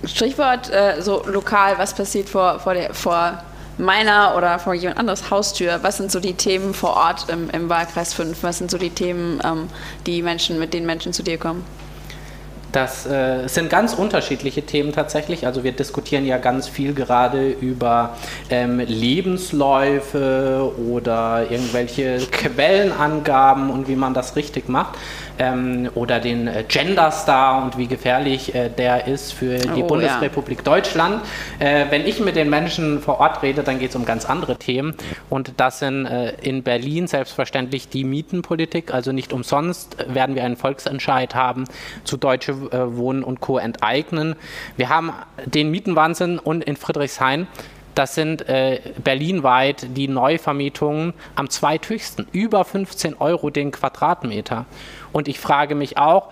Stichwort 0.04 0.70
äh, 0.70 1.00
so 1.00 1.24
lokal, 1.26 1.78
was 1.78 1.94
passiert 1.94 2.28
vor, 2.28 2.60
vor, 2.60 2.74
der, 2.74 2.94
vor 2.94 3.42
meiner 3.78 4.34
oder 4.36 4.58
vor 4.58 4.74
jemand 4.74 4.98
anderes 4.98 5.30
Haustür? 5.30 5.80
Was 5.82 5.96
sind 5.96 6.10
so 6.10 6.20
die 6.20 6.34
Themen 6.34 6.74
vor 6.74 6.94
Ort 6.94 7.28
im, 7.28 7.50
im 7.50 7.68
Wahlkreis 7.68 8.14
5? 8.14 8.42
Was 8.42 8.58
sind 8.58 8.70
so 8.70 8.78
die 8.78 8.90
Themen, 8.90 9.40
ähm, 9.44 9.68
die 10.06 10.22
Menschen, 10.22 10.58
mit 10.58 10.72
denen 10.74 10.86
Menschen 10.86 11.12
zu 11.12 11.22
dir 11.22 11.38
kommen? 11.38 11.64
Das 12.76 13.06
äh, 13.06 13.48
sind 13.48 13.70
ganz 13.70 13.94
unterschiedliche 13.94 14.60
Themen 14.60 14.92
tatsächlich. 14.92 15.46
Also 15.46 15.64
wir 15.64 15.72
diskutieren 15.72 16.26
ja 16.26 16.36
ganz 16.36 16.68
viel 16.68 16.92
gerade 16.92 17.48
über 17.48 18.18
ähm, 18.50 18.80
Lebensläufe 18.80 20.70
oder 20.86 21.50
irgendwelche 21.50 22.18
Quellenangaben 22.30 23.70
und 23.70 23.88
wie 23.88 23.96
man 23.96 24.12
das 24.12 24.36
richtig 24.36 24.68
macht 24.68 24.98
ähm, 25.38 25.88
oder 25.94 26.20
den 26.20 26.48
äh, 26.48 26.64
Gender 26.66 27.10
Star 27.10 27.62
und 27.62 27.78
wie 27.78 27.86
gefährlich 27.86 28.54
äh, 28.54 28.68
der 28.68 29.06
ist 29.06 29.32
für 29.32 29.58
die 29.58 29.82
oh, 29.82 29.86
Bundesrepublik 29.86 30.58
ja. 30.58 30.64
Deutschland. 30.64 31.22
Äh, 31.58 31.86
wenn 31.90 32.06
ich 32.06 32.20
mit 32.20 32.36
den 32.36 32.50
Menschen 32.50 33.00
vor 33.00 33.20
Ort 33.20 33.42
rede, 33.42 33.62
dann 33.62 33.78
geht 33.78 33.90
es 33.90 33.96
um 33.96 34.04
ganz 34.04 34.24
andere 34.24 34.56
Themen 34.56 34.94
und 35.30 35.52
das 35.56 35.78
sind 35.78 36.06
äh, 36.06 36.34
in 36.42 36.62
Berlin 36.62 37.06
selbstverständlich 37.06 37.88
die 37.88 38.04
Mietenpolitik. 38.04 38.92
Also 38.92 39.12
nicht 39.12 39.32
umsonst 39.32 39.96
werden 40.08 40.34
wir 40.34 40.44
einen 40.44 40.56
Volksentscheid 40.56 41.34
haben 41.34 41.64
zu 42.04 42.16
Deutsche 42.16 42.52
äh, 42.52 42.96
Wohnen 42.96 43.22
und 43.22 43.40
Co. 43.40 43.58
enteignen. 43.58 44.36
Wir 44.76 44.88
haben 44.88 45.12
den 45.44 45.70
Mietenwahnsinn 45.70 46.38
und 46.38 46.64
in 46.64 46.76
Friedrichshain 46.76 47.46
das 47.96 48.14
sind 48.14 48.46
äh, 48.48 48.80
berlinweit 49.02 49.86
die 49.96 50.06
Neuvermietungen 50.06 51.14
am 51.34 51.48
zweithöchsten, 51.48 52.28
über 52.30 52.64
15 52.64 53.14
Euro 53.18 53.50
den 53.50 53.72
Quadratmeter. 53.72 54.66
Und 55.12 55.28
ich 55.28 55.40
frage 55.40 55.74
mich 55.74 55.96
auch, 55.96 56.30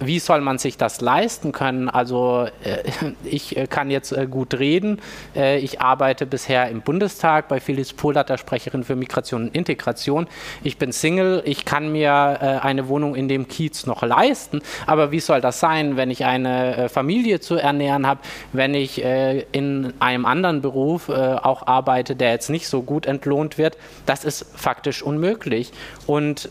wie 0.00 0.18
soll 0.18 0.40
man 0.40 0.58
sich 0.58 0.76
das 0.76 1.00
leisten 1.00 1.52
können? 1.52 1.88
Also 1.88 2.46
äh, 2.64 2.82
ich 3.24 3.56
äh, 3.56 3.66
kann 3.66 3.90
jetzt 3.90 4.12
äh, 4.12 4.26
gut 4.26 4.58
reden. 4.58 5.00
Ich 5.34 5.80
arbeite 5.80 6.26
bisher 6.26 6.68
im 6.68 6.80
Bundestag 6.80 7.48
bei 7.48 7.60
Phyllis 7.60 7.92
Pohlert, 7.92 8.28
der 8.28 8.38
Sprecherin 8.38 8.84
für 8.84 8.96
Migration 8.96 9.44
und 9.44 9.54
Integration. 9.54 10.26
Ich 10.62 10.78
bin 10.78 10.92
Single. 10.92 11.42
Ich 11.44 11.64
kann 11.64 11.90
mir 11.90 12.60
eine 12.62 12.88
Wohnung 12.88 13.14
in 13.14 13.28
dem 13.28 13.48
Kiez 13.48 13.86
noch 13.86 14.02
leisten. 14.02 14.62
Aber 14.86 15.10
wie 15.10 15.20
soll 15.20 15.40
das 15.40 15.60
sein, 15.60 15.96
wenn 15.96 16.10
ich 16.10 16.24
eine 16.24 16.88
Familie 16.88 17.40
zu 17.40 17.56
ernähren 17.56 18.06
habe, 18.06 18.20
wenn 18.52 18.74
ich 18.74 19.02
in 19.02 19.92
einem 19.98 20.26
anderen 20.26 20.62
Beruf 20.62 21.08
auch 21.08 21.66
arbeite, 21.66 22.16
der 22.16 22.30
jetzt 22.30 22.50
nicht 22.50 22.68
so 22.68 22.82
gut 22.82 23.06
entlohnt 23.06 23.58
wird? 23.58 23.76
Das 24.06 24.24
ist 24.24 24.46
faktisch 24.54 25.02
unmöglich. 25.02 25.72
Und 26.06 26.48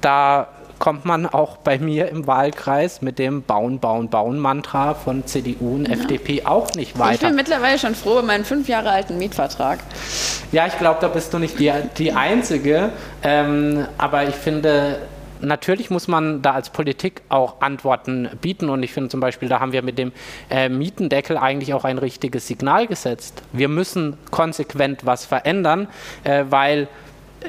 da 0.00 0.48
kommt 0.78 1.04
man 1.04 1.26
auch 1.26 1.58
bei 1.58 1.78
mir 1.78 2.08
im 2.08 2.26
Wahlkreis 2.26 3.02
mit 3.02 3.18
dem 3.18 3.42
Bauen, 3.42 3.78
Bauen, 3.78 4.08
Bauen-Mantra 4.08 4.94
von 4.94 5.26
CDU 5.26 5.76
und 5.76 5.88
ja. 5.88 5.94
FDP 5.94 6.44
auch 6.44 6.74
nicht 6.74 6.98
weiter. 6.98 7.14
Ich 7.14 7.20
bin 7.20 7.36
mittlerweile 7.36 7.78
schon 7.78 7.94
froh 7.94 8.12
über 8.12 8.22
meinen 8.22 8.44
fünf 8.44 8.68
Jahre 8.68 8.90
alten 8.90 9.18
Mietvertrag. 9.18 9.80
Ja, 10.52 10.66
ich 10.66 10.78
glaube, 10.78 10.98
da 11.00 11.08
bist 11.08 11.34
du 11.34 11.38
nicht 11.38 11.58
die, 11.58 11.72
die 11.98 12.12
Einzige. 12.12 12.90
Ähm, 13.22 13.86
aber 13.98 14.28
ich 14.28 14.34
finde, 14.34 15.00
natürlich 15.40 15.90
muss 15.90 16.08
man 16.08 16.42
da 16.42 16.52
als 16.52 16.70
Politik 16.70 17.22
auch 17.28 17.60
Antworten 17.60 18.28
bieten. 18.40 18.68
Und 18.68 18.82
ich 18.82 18.92
finde 18.92 19.10
zum 19.10 19.20
Beispiel, 19.20 19.48
da 19.48 19.60
haben 19.60 19.72
wir 19.72 19.82
mit 19.82 19.98
dem 19.98 20.12
äh, 20.50 20.68
Mietendeckel 20.68 21.36
eigentlich 21.36 21.74
auch 21.74 21.84
ein 21.84 21.98
richtiges 21.98 22.46
Signal 22.46 22.86
gesetzt. 22.86 23.42
Wir 23.52 23.68
müssen 23.68 24.16
konsequent 24.30 25.04
was 25.04 25.24
verändern, 25.24 25.88
äh, 26.24 26.44
weil 26.48 26.88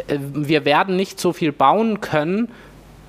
äh, 0.07 0.17
wir 0.19 0.65
werden 0.65 0.95
nicht 0.95 1.19
so 1.19 1.33
viel 1.33 1.51
bauen 1.51 2.01
können, 2.01 2.49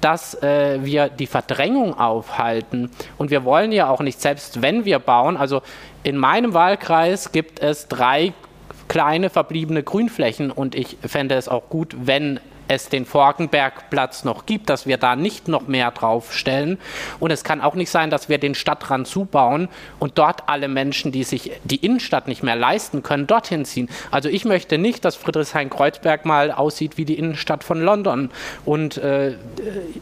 dass 0.00 0.34
äh, 0.42 0.78
wir 0.82 1.08
die 1.08 1.26
Verdrängung 1.26 1.98
aufhalten. 1.98 2.90
Und 3.18 3.30
wir 3.30 3.44
wollen 3.44 3.72
ja 3.72 3.88
auch 3.88 4.00
nicht, 4.00 4.20
selbst 4.20 4.62
wenn 4.62 4.84
wir 4.84 4.98
bauen, 4.98 5.36
also 5.36 5.62
in 6.02 6.16
meinem 6.16 6.54
Wahlkreis 6.54 7.32
gibt 7.32 7.60
es 7.60 7.88
drei 7.88 8.32
kleine 8.88 9.30
verbliebene 9.30 9.84
Grünflächen 9.84 10.50
und 10.50 10.74
ich 10.74 10.96
fände 11.06 11.36
es 11.36 11.48
auch 11.48 11.68
gut, 11.68 11.94
wenn 11.96 12.40
es 12.70 12.88
den 12.88 13.04
Forkenbergplatz 13.04 14.22
noch 14.22 14.46
gibt, 14.46 14.70
dass 14.70 14.86
wir 14.86 14.96
da 14.96 15.16
nicht 15.16 15.48
noch 15.48 15.66
mehr 15.66 15.90
draufstellen. 15.90 16.78
Und 17.18 17.32
es 17.32 17.42
kann 17.42 17.60
auch 17.60 17.74
nicht 17.74 17.90
sein, 17.90 18.10
dass 18.10 18.28
wir 18.28 18.38
den 18.38 18.54
Stadtrand 18.54 19.08
zubauen 19.08 19.68
und 19.98 20.18
dort 20.18 20.48
alle 20.48 20.68
Menschen, 20.68 21.10
die 21.10 21.24
sich 21.24 21.50
die 21.64 21.84
Innenstadt 21.84 22.28
nicht 22.28 22.44
mehr 22.44 22.54
leisten 22.54 23.02
können, 23.02 23.26
dorthin 23.26 23.64
ziehen. 23.64 23.88
Also 24.12 24.28
ich 24.28 24.44
möchte 24.44 24.78
nicht, 24.78 25.04
dass 25.04 25.16
Friedrichshain-Kreuzberg 25.16 26.24
mal 26.24 26.52
aussieht 26.52 26.96
wie 26.96 27.04
die 27.04 27.18
Innenstadt 27.18 27.64
von 27.64 27.82
London. 27.82 28.30
Und 28.64 28.98
äh, 28.98 29.34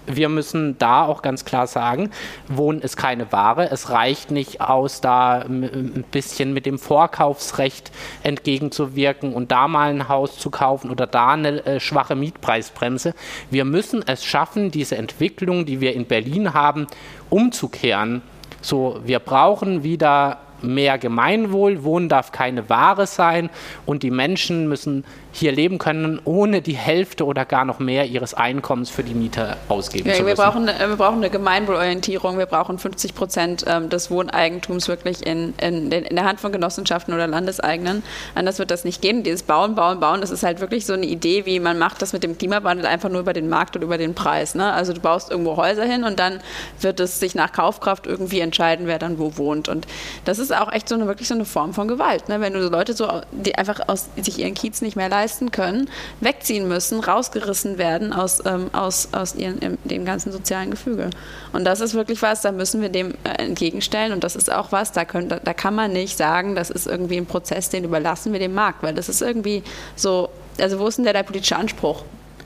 wir 0.06 0.28
müssen 0.28 0.76
da 0.78 1.06
auch 1.06 1.22
ganz 1.22 1.46
klar 1.46 1.66
sagen, 1.66 2.10
Wohnen 2.48 2.82
ist 2.82 2.98
keine 2.98 3.32
Ware. 3.32 3.70
Es 3.70 3.88
reicht 3.88 4.30
nicht 4.30 4.60
aus, 4.60 5.00
da 5.00 5.38
ein 5.38 6.04
bisschen 6.10 6.52
mit 6.52 6.66
dem 6.66 6.78
Vorkaufsrecht 6.78 7.90
entgegenzuwirken 8.22 9.32
und 9.32 9.52
da 9.52 9.68
mal 9.68 9.88
ein 9.88 10.10
Haus 10.10 10.36
zu 10.36 10.50
kaufen 10.50 10.90
oder 10.90 11.06
da 11.06 11.28
eine 11.28 11.64
äh, 11.64 11.80
schwache 11.80 12.14
Mietpreise 12.14 12.57
Preisbremse. 12.58 13.14
Wir 13.50 13.64
müssen 13.64 14.02
es 14.06 14.24
schaffen, 14.24 14.70
diese 14.70 14.96
Entwicklung, 14.96 15.64
die 15.64 15.80
wir 15.80 15.94
in 15.94 16.06
Berlin 16.06 16.54
haben, 16.54 16.86
umzukehren. 17.30 18.22
So, 18.60 19.00
wir 19.04 19.20
brauchen 19.20 19.84
wieder 19.84 20.40
mehr 20.60 20.98
Gemeinwohl, 20.98 21.84
Wohnen 21.84 22.08
darf 22.08 22.32
keine 22.32 22.68
Ware 22.68 23.06
sein 23.06 23.48
und 23.86 24.02
die 24.02 24.10
Menschen 24.10 24.68
müssen 24.68 25.04
hier 25.32 25.52
leben 25.52 25.78
können, 25.78 26.20
ohne 26.24 26.62
die 26.62 26.74
Hälfte 26.74 27.24
oder 27.26 27.44
gar 27.44 27.64
noch 27.64 27.78
mehr 27.78 28.06
ihres 28.06 28.34
Einkommens 28.34 28.90
für 28.90 29.02
die 29.02 29.14
Miete 29.14 29.56
ausgeben 29.68 30.08
ja, 30.08 30.14
zu 30.14 30.22
müssen. 30.22 30.38
Wir 30.38 30.44
brauchen, 30.44 30.66
wir 30.66 30.96
brauchen 30.96 31.18
eine 31.18 31.30
Gemeinwohlorientierung, 31.30 32.38
wir 32.38 32.46
brauchen 32.46 32.78
50 32.78 33.14
Prozent 33.14 33.64
ähm, 33.66 33.90
des 33.90 34.10
Wohneigentums 34.10 34.88
wirklich 34.88 35.26
in, 35.26 35.54
in, 35.58 35.92
in, 35.92 36.16
der 36.16 36.24
Hand 36.24 36.40
von 36.40 36.50
Genossenschaften 36.50 37.12
oder 37.12 37.26
Landeseigenen. 37.26 38.02
Anders 38.34 38.58
wird 38.58 38.70
das 38.70 38.84
nicht 38.84 39.02
gehen. 39.02 39.22
Dieses 39.22 39.42
Bauen, 39.42 39.74
Bauen, 39.74 40.00
Bauen, 40.00 40.20
das 40.22 40.30
ist 40.30 40.42
halt 40.42 40.60
wirklich 40.60 40.86
so 40.86 40.94
eine 40.94 41.06
Idee, 41.06 41.44
wie 41.44 41.60
man 41.60 41.78
macht 41.78 42.00
das 42.00 42.12
mit 42.12 42.22
dem 42.22 42.38
Klimawandel 42.38 42.86
einfach 42.86 43.10
nur 43.10 43.20
über 43.20 43.34
den 43.34 43.48
Markt 43.48 43.76
und 43.76 43.82
über 43.82 43.98
den 43.98 44.14
Preis. 44.14 44.54
Ne? 44.54 44.72
Also 44.72 44.94
du 44.94 45.00
baust 45.00 45.30
irgendwo 45.30 45.56
Häuser 45.56 45.84
hin 45.84 46.04
und 46.04 46.18
dann 46.18 46.40
wird 46.80 47.00
es 47.00 47.20
sich 47.20 47.34
nach 47.34 47.52
Kaufkraft 47.52 48.06
irgendwie 48.06 48.40
entscheiden, 48.40 48.86
wer 48.86 48.98
dann 48.98 49.18
wo 49.18 49.36
wohnt. 49.36 49.68
Und 49.68 49.86
das 50.24 50.38
ist 50.38 50.56
auch 50.56 50.72
echt 50.72 50.88
so 50.88 50.94
eine 50.94 51.06
wirklich 51.06 51.28
so 51.28 51.34
eine 51.34 51.44
Form 51.44 51.74
von 51.74 51.86
Gewalt. 51.86 52.28
Ne? 52.28 52.40
Wenn 52.40 52.54
du 52.54 52.62
so 52.62 52.70
Leute 52.70 52.94
so, 52.94 53.08
die 53.30 53.56
einfach 53.56 53.88
aus, 53.88 54.08
sich 54.16 54.38
ihren 54.38 54.54
Kiez 54.54 54.80
nicht 54.80 54.96
mehr 54.96 55.08
leisten, 55.08 55.17
leisten 55.18 55.50
können, 55.50 55.90
wegziehen 56.20 56.68
müssen, 56.68 57.00
rausgerissen 57.00 57.78
werden 57.78 58.12
aus, 58.12 58.44
ähm, 58.46 58.70
aus, 58.72 59.08
aus 59.12 59.34
ihren, 59.34 59.78
dem 59.84 60.04
ganzen 60.04 60.32
sozialen 60.32 60.70
Gefüge. 60.70 61.10
Und 61.52 61.64
das 61.64 61.80
ist 61.80 61.94
wirklich 61.94 62.22
was, 62.22 62.42
da 62.42 62.52
müssen 62.52 62.80
wir 62.80 62.88
dem 62.88 63.14
äh, 63.24 63.42
entgegenstellen 63.42 64.12
und 64.12 64.22
das 64.24 64.36
ist 64.36 64.52
auch 64.52 64.70
was, 64.70 64.92
da, 64.92 65.04
können, 65.04 65.28
da, 65.28 65.40
da 65.40 65.54
kann 65.54 65.74
man 65.74 65.92
nicht 65.92 66.16
sagen, 66.16 66.54
das 66.54 66.70
ist 66.70 66.86
irgendwie 66.86 67.16
ein 67.16 67.26
Prozess, 67.26 67.68
den 67.68 67.84
überlassen 67.84 68.32
wir 68.32 68.38
dem 68.38 68.54
Markt, 68.54 68.82
weil 68.82 68.94
das 68.94 69.08
ist 69.08 69.22
irgendwie 69.22 69.62
so, 69.96 70.28
also 70.60 70.78
wo 70.78 70.86
ist 70.86 70.98
denn 70.98 71.04
der, 71.04 71.14
der 71.14 71.24
politische 71.24 71.56
Anspruch? 71.56 72.04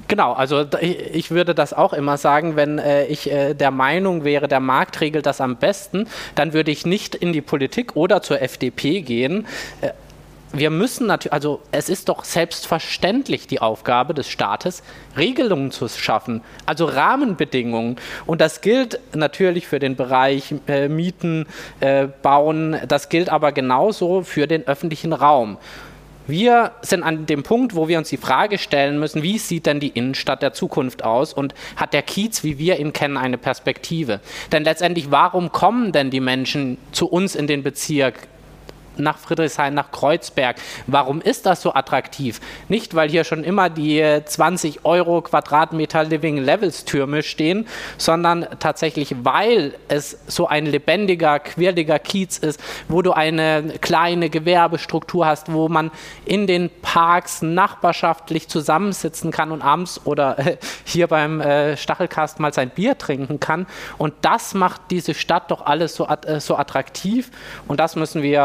Genau, 0.08 0.32
also 0.32 0.66
ich 0.80 1.30
würde 1.30 1.54
das 1.54 1.72
auch 1.72 1.94
immer 1.94 2.18
sagen, 2.18 2.54
wenn 2.56 2.78
äh, 2.78 3.06
ich 3.06 3.30
äh, 3.30 3.54
der 3.54 3.70
Meinung 3.70 4.24
wäre, 4.24 4.46
der 4.46 4.60
Markt 4.60 5.00
regelt 5.00 5.24
das 5.24 5.40
am 5.40 5.56
besten, 5.56 6.06
dann 6.34 6.52
würde 6.52 6.70
ich 6.70 6.84
nicht 6.84 7.14
in 7.14 7.32
die 7.32 7.40
Politik 7.40 7.96
oder 7.96 8.20
zur 8.20 8.42
FDP 8.42 9.00
gehen. 9.00 9.46
Wir 10.52 10.70
müssen 10.70 11.06
natürlich, 11.06 11.32
also 11.32 11.60
es 11.70 11.88
ist 11.88 12.08
doch 12.08 12.24
selbstverständlich 12.24 13.46
die 13.46 13.60
Aufgabe 13.60 14.14
des 14.14 14.28
Staates, 14.28 14.82
Regelungen 15.16 15.70
zu 15.70 15.88
schaffen, 15.88 16.42
also 16.66 16.84
Rahmenbedingungen. 16.84 17.96
Und 18.26 18.40
das 18.40 18.60
gilt 18.60 19.00
natürlich 19.14 19.66
für 19.66 19.78
den 19.78 19.96
Bereich 19.96 20.54
äh, 20.68 20.88
Mieten, 20.88 21.46
äh, 21.80 22.08
Bauen, 22.22 22.76
das 22.86 23.08
gilt 23.08 23.30
aber 23.30 23.52
genauso 23.52 24.22
für 24.22 24.46
den 24.46 24.66
öffentlichen 24.66 25.12
Raum. 25.12 25.56
Wir 26.28 26.70
sind 26.82 27.02
an 27.02 27.26
dem 27.26 27.42
Punkt, 27.42 27.74
wo 27.74 27.88
wir 27.88 27.98
uns 27.98 28.08
die 28.08 28.16
Frage 28.16 28.58
stellen 28.58 29.00
müssen, 29.00 29.24
wie 29.24 29.38
sieht 29.38 29.66
denn 29.66 29.80
die 29.80 29.88
Innenstadt 29.88 30.40
der 30.40 30.52
Zukunft 30.52 31.02
aus 31.02 31.32
und 31.32 31.52
hat 31.74 31.92
der 31.92 32.02
Kiez, 32.02 32.44
wie 32.44 32.58
wir 32.58 32.78
ihn 32.78 32.92
kennen, 32.92 33.16
eine 33.16 33.38
Perspektive? 33.38 34.20
Denn 34.52 34.62
letztendlich, 34.62 35.10
warum 35.10 35.50
kommen 35.50 35.90
denn 35.90 36.10
die 36.10 36.20
Menschen 36.20 36.78
zu 36.92 37.08
uns 37.08 37.34
in 37.34 37.48
den 37.48 37.64
Bezirk 37.64 38.28
nach 38.96 39.18
Friedrichshain, 39.18 39.74
nach 39.74 39.90
Kreuzberg. 39.90 40.56
Warum 40.86 41.20
ist 41.20 41.46
das 41.46 41.62
so 41.62 41.74
attraktiv? 41.74 42.40
Nicht, 42.68 42.94
weil 42.94 43.08
hier 43.08 43.24
schon 43.24 43.44
immer 43.44 43.70
die 43.70 44.02
20 44.24 44.84
Euro 44.84 45.22
Quadratmeter 45.22 46.04
Living 46.04 46.38
Levels 46.38 46.84
Türme 46.84 47.22
stehen, 47.22 47.66
sondern 47.98 48.46
tatsächlich, 48.58 49.14
weil 49.22 49.74
es 49.88 50.18
so 50.26 50.46
ein 50.46 50.66
lebendiger, 50.66 51.38
quirliger 51.38 51.98
Kiez 51.98 52.38
ist, 52.38 52.60
wo 52.88 53.02
du 53.02 53.12
eine 53.12 53.74
kleine 53.80 54.30
Gewerbestruktur 54.30 55.26
hast, 55.26 55.52
wo 55.52 55.68
man 55.68 55.90
in 56.24 56.46
den 56.46 56.70
Parks 56.82 57.42
nachbarschaftlich 57.42 58.48
zusammensitzen 58.48 59.30
kann 59.30 59.52
und 59.52 59.62
abends 59.62 60.00
oder 60.04 60.38
äh, 60.38 60.56
hier 60.84 61.06
beim 61.06 61.40
äh, 61.40 61.76
Stachelkast 61.76 62.40
mal 62.40 62.52
sein 62.52 62.70
Bier 62.70 62.98
trinken 62.98 63.40
kann. 63.40 63.66
Und 63.98 64.14
das 64.22 64.54
macht 64.54 64.82
diese 64.90 65.14
Stadt 65.14 65.50
doch 65.50 65.66
alles 65.66 65.94
so, 65.94 66.06
äh, 66.06 66.40
attraktiv. 66.56 67.30
Und 67.68 67.80
das 67.80 67.96
müssen 67.96 68.22
wir 68.22 68.40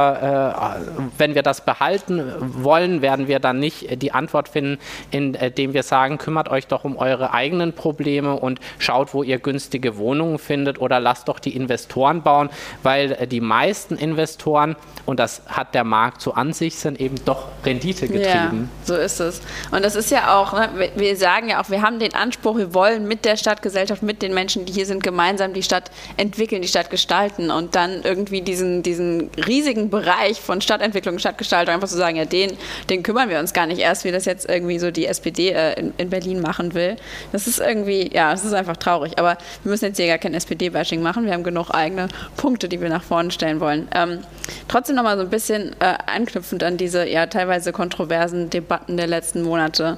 wenn 1.18 1.36
wir 1.36 1.44
das 1.44 1.62
behalten 1.62 2.34
wollen, 2.40 3.02
werden 3.02 3.28
wir 3.28 3.40
dann 3.40 3.60
nicht 3.60 4.02
die 4.02 4.12
Antwort 4.12 4.50
finden, 4.50 4.80
indem 5.12 5.74
wir 5.74 5.84
sagen, 5.84 6.18
kümmert 6.18 6.50
euch 6.50 6.68
doch 6.68 6.84
um 6.84 6.98
eure 6.98 7.34
eigenen 7.34 7.74
Probleme 7.74 8.36
und 8.36 8.60
schaut, 8.80 9.14
wo 9.14 9.24
ihr 9.24 9.40
günstige 9.40 9.98
Wohnungen 9.98 10.40
findet 10.40 10.80
oder 10.80 11.00
lasst 11.00 11.28
doch 11.28 11.40
die 11.40 11.56
Investoren 11.56 12.22
bauen, 12.22 12.50
weil 12.84 13.28
die 13.28 13.42
meisten 13.42 13.96
Investoren, 13.96 14.76
und 15.06 15.20
das 15.20 15.42
hat 15.48 15.74
der 15.74 15.84
Markt 15.84 16.22
so 16.22 16.34
an 16.34 16.54
sich, 16.54 16.76
sind 16.76 17.00
eben 17.00 17.16
doch 17.26 17.48
Rendite 17.66 18.08
getrieben. 18.08 18.70
Ja, 18.82 18.86
so 18.86 18.96
ist 18.96 19.20
es. 19.20 19.42
Und 19.72 19.84
das 19.84 19.96
ist 19.96 20.12
ja 20.12 20.38
auch, 20.38 20.54
ne, 20.54 20.90
wir 20.96 21.16
sagen 21.16 21.50
ja 21.50 21.62
auch, 21.62 21.70
wir 21.70 21.82
haben 21.82 22.00
den 22.00 22.14
Anspruch, 22.14 22.58
wir 22.58 22.74
wollen 22.74 23.08
mit 23.08 23.26
der 23.26 23.38
Stadtgesellschaft, 23.38 24.04
mit 24.04 24.22
den 24.22 24.34
Menschen, 24.34 24.66
die 24.66 24.74
hier 24.74 24.86
sind, 24.86 25.04
gemeinsam 25.04 25.54
die 25.54 25.64
Stadt 25.64 25.92
entwickeln, 26.18 26.62
die 26.62 26.68
Stadt 26.68 26.90
gestalten 26.90 27.52
und 27.52 27.76
dann 27.76 28.02
irgendwie 28.04 28.42
diesen, 28.42 28.84
diesen 28.84 29.30
riesigen 29.48 29.90
Bereich 29.90 30.27
Bereich 30.28 30.42
von 30.42 30.62
Stadtentwicklung, 30.62 31.20
Stadtgestaltung 31.20 31.76
einfach 31.76 31.88
zu 31.88 31.98
sagen, 31.98 32.18
ja, 32.18 32.26
den, 32.26 32.58
den 32.90 33.04
kümmern 33.04 33.30
wir 33.30 33.40
uns 33.40 33.54
gar 33.54 33.66
nicht 33.66 33.80
erst, 33.80 34.04
wie 34.04 34.12
das 34.12 34.26
jetzt 34.26 34.50
irgendwie 34.50 34.80
so 34.80 34.92
die 34.92 35.06
SPD 35.06 35.52
äh, 35.52 35.80
in, 35.80 35.94
in, 35.98 36.10
Berlin 36.10 36.42
machen 36.42 36.74
will. 36.74 36.98
Das 37.32 37.48
ist 37.48 37.60
irgendwie, 37.60 38.14
ja, 38.14 38.32
das 38.32 38.44
ist 38.44 38.54
einfach 38.54 38.78
traurig. 38.78 39.18
Aber 39.18 39.38
wir 39.64 39.72
müssen 39.72 39.86
jetzt 39.86 39.98
hier 39.98 40.08
gar 40.08 40.18
kein 40.18 40.34
SPD-Bashing 40.34 41.02
machen. 41.02 41.26
Wir 41.26 41.34
haben 41.34 41.44
genug 41.44 41.70
eigene 41.72 42.08
Punkte, 42.36 42.68
die 42.68 42.82
wir 42.82 42.90
nach 42.90 43.04
vorne 43.04 43.32
stellen 43.32 43.60
wollen. 43.60 43.88
Ähm, 43.94 44.20
trotzdem 44.68 44.96
nochmal 44.96 45.18
so 45.18 45.24
ein 45.24 45.30
bisschen 45.30 45.76
äh, 45.80 45.96
anknüpfend 46.06 46.64
an 46.64 46.78
diese 46.78 47.08
ja 47.08 47.28
teilweise 47.28 47.72
kontroversen 47.72 48.50
Debatten 48.50 48.98
der 48.98 49.08
letzten 49.08 49.44
Monate. 49.44 49.96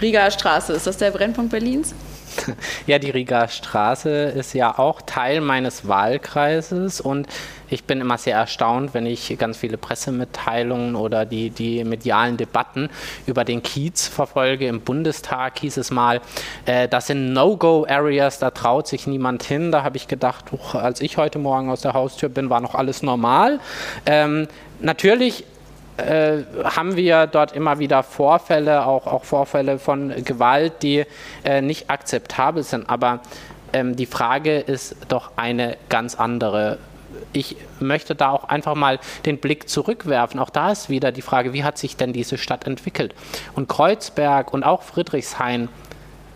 Riga 0.00 0.30
Straße, 0.30 0.72
ist 0.72 0.86
das 0.86 0.96
der 0.96 1.10
Brennpunkt 1.10 1.50
Berlins? 1.50 1.94
Ja, 2.86 2.98
die 2.98 3.10
Riga 3.10 3.48
Straße 3.48 4.10
ist 4.10 4.54
ja 4.54 4.78
auch 4.78 5.02
Teil 5.02 5.40
meines 5.40 5.86
Wahlkreises 5.86 7.00
und 7.00 7.28
ich 7.72 7.84
bin 7.84 8.00
immer 8.00 8.18
sehr 8.18 8.36
erstaunt, 8.36 8.92
wenn 8.92 9.06
ich 9.06 9.36
ganz 9.38 9.56
viele 9.56 9.78
Pressemitteilungen 9.78 10.94
oder 10.94 11.24
die, 11.24 11.50
die 11.50 11.84
medialen 11.84 12.36
Debatten 12.36 12.90
über 13.26 13.44
den 13.44 13.62
Kiez 13.62 14.08
verfolge. 14.08 14.66
Im 14.66 14.82
Bundestag 14.82 15.58
hieß 15.60 15.78
es 15.78 15.90
mal, 15.90 16.20
äh, 16.66 16.86
das 16.86 17.06
sind 17.06 17.32
No-Go-Areas, 17.32 18.38
da 18.38 18.50
traut 18.50 18.88
sich 18.88 19.06
niemand 19.06 19.42
hin. 19.42 19.72
Da 19.72 19.84
habe 19.84 19.96
ich 19.96 20.06
gedacht, 20.06 20.52
uch, 20.52 20.74
als 20.74 21.00
ich 21.00 21.16
heute 21.16 21.38
Morgen 21.38 21.70
aus 21.70 21.80
der 21.80 21.94
Haustür 21.94 22.28
bin, 22.28 22.50
war 22.50 22.60
noch 22.60 22.74
alles 22.74 23.02
normal. 23.02 23.58
Ähm, 24.04 24.48
natürlich 24.80 25.44
äh, 25.96 26.42
haben 26.64 26.96
wir 26.96 27.26
dort 27.26 27.52
immer 27.52 27.78
wieder 27.78 28.02
Vorfälle, 28.02 28.86
auch, 28.86 29.06
auch 29.06 29.24
Vorfälle 29.24 29.78
von 29.78 30.12
Gewalt, 30.24 30.82
die 30.82 31.04
äh, 31.44 31.60
nicht 31.60 31.90
akzeptabel 31.90 32.62
sind. 32.62 32.88
Aber 32.88 33.20
ähm, 33.72 33.96
die 33.96 34.06
Frage 34.06 34.58
ist 34.58 34.96
doch 35.08 35.32
eine 35.36 35.76
ganz 35.88 36.14
andere 36.14 36.78
ich 37.32 37.56
möchte 37.80 38.14
da 38.14 38.30
auch 38.30 38.44
einfach 38.44 38.74
mal 38.74 38.98
den 39.26 39.38
Blick 39.38 39.68
zurückwerfen. 39.68 40.40
Auch 40.40 40.50
da 40.50 40.72
ist 40.72 40.88
wieder 40.88 41.12
die 41.12 41.22
Frage, 41.22 41.52
wie 41.52 41.64
hat 41.64 41.78
sich 41.78 41.96
denn 41.96 42.12
diese 42.12 42.38
Stadt 42.38 42.66
entwickelt? 42.66 43.14
Und 43.54 43.68
Kreuzberg 43.68 44.52
und 44.52 44.64
auch 44.64 44.82
Friedrichshain 44.82 45.68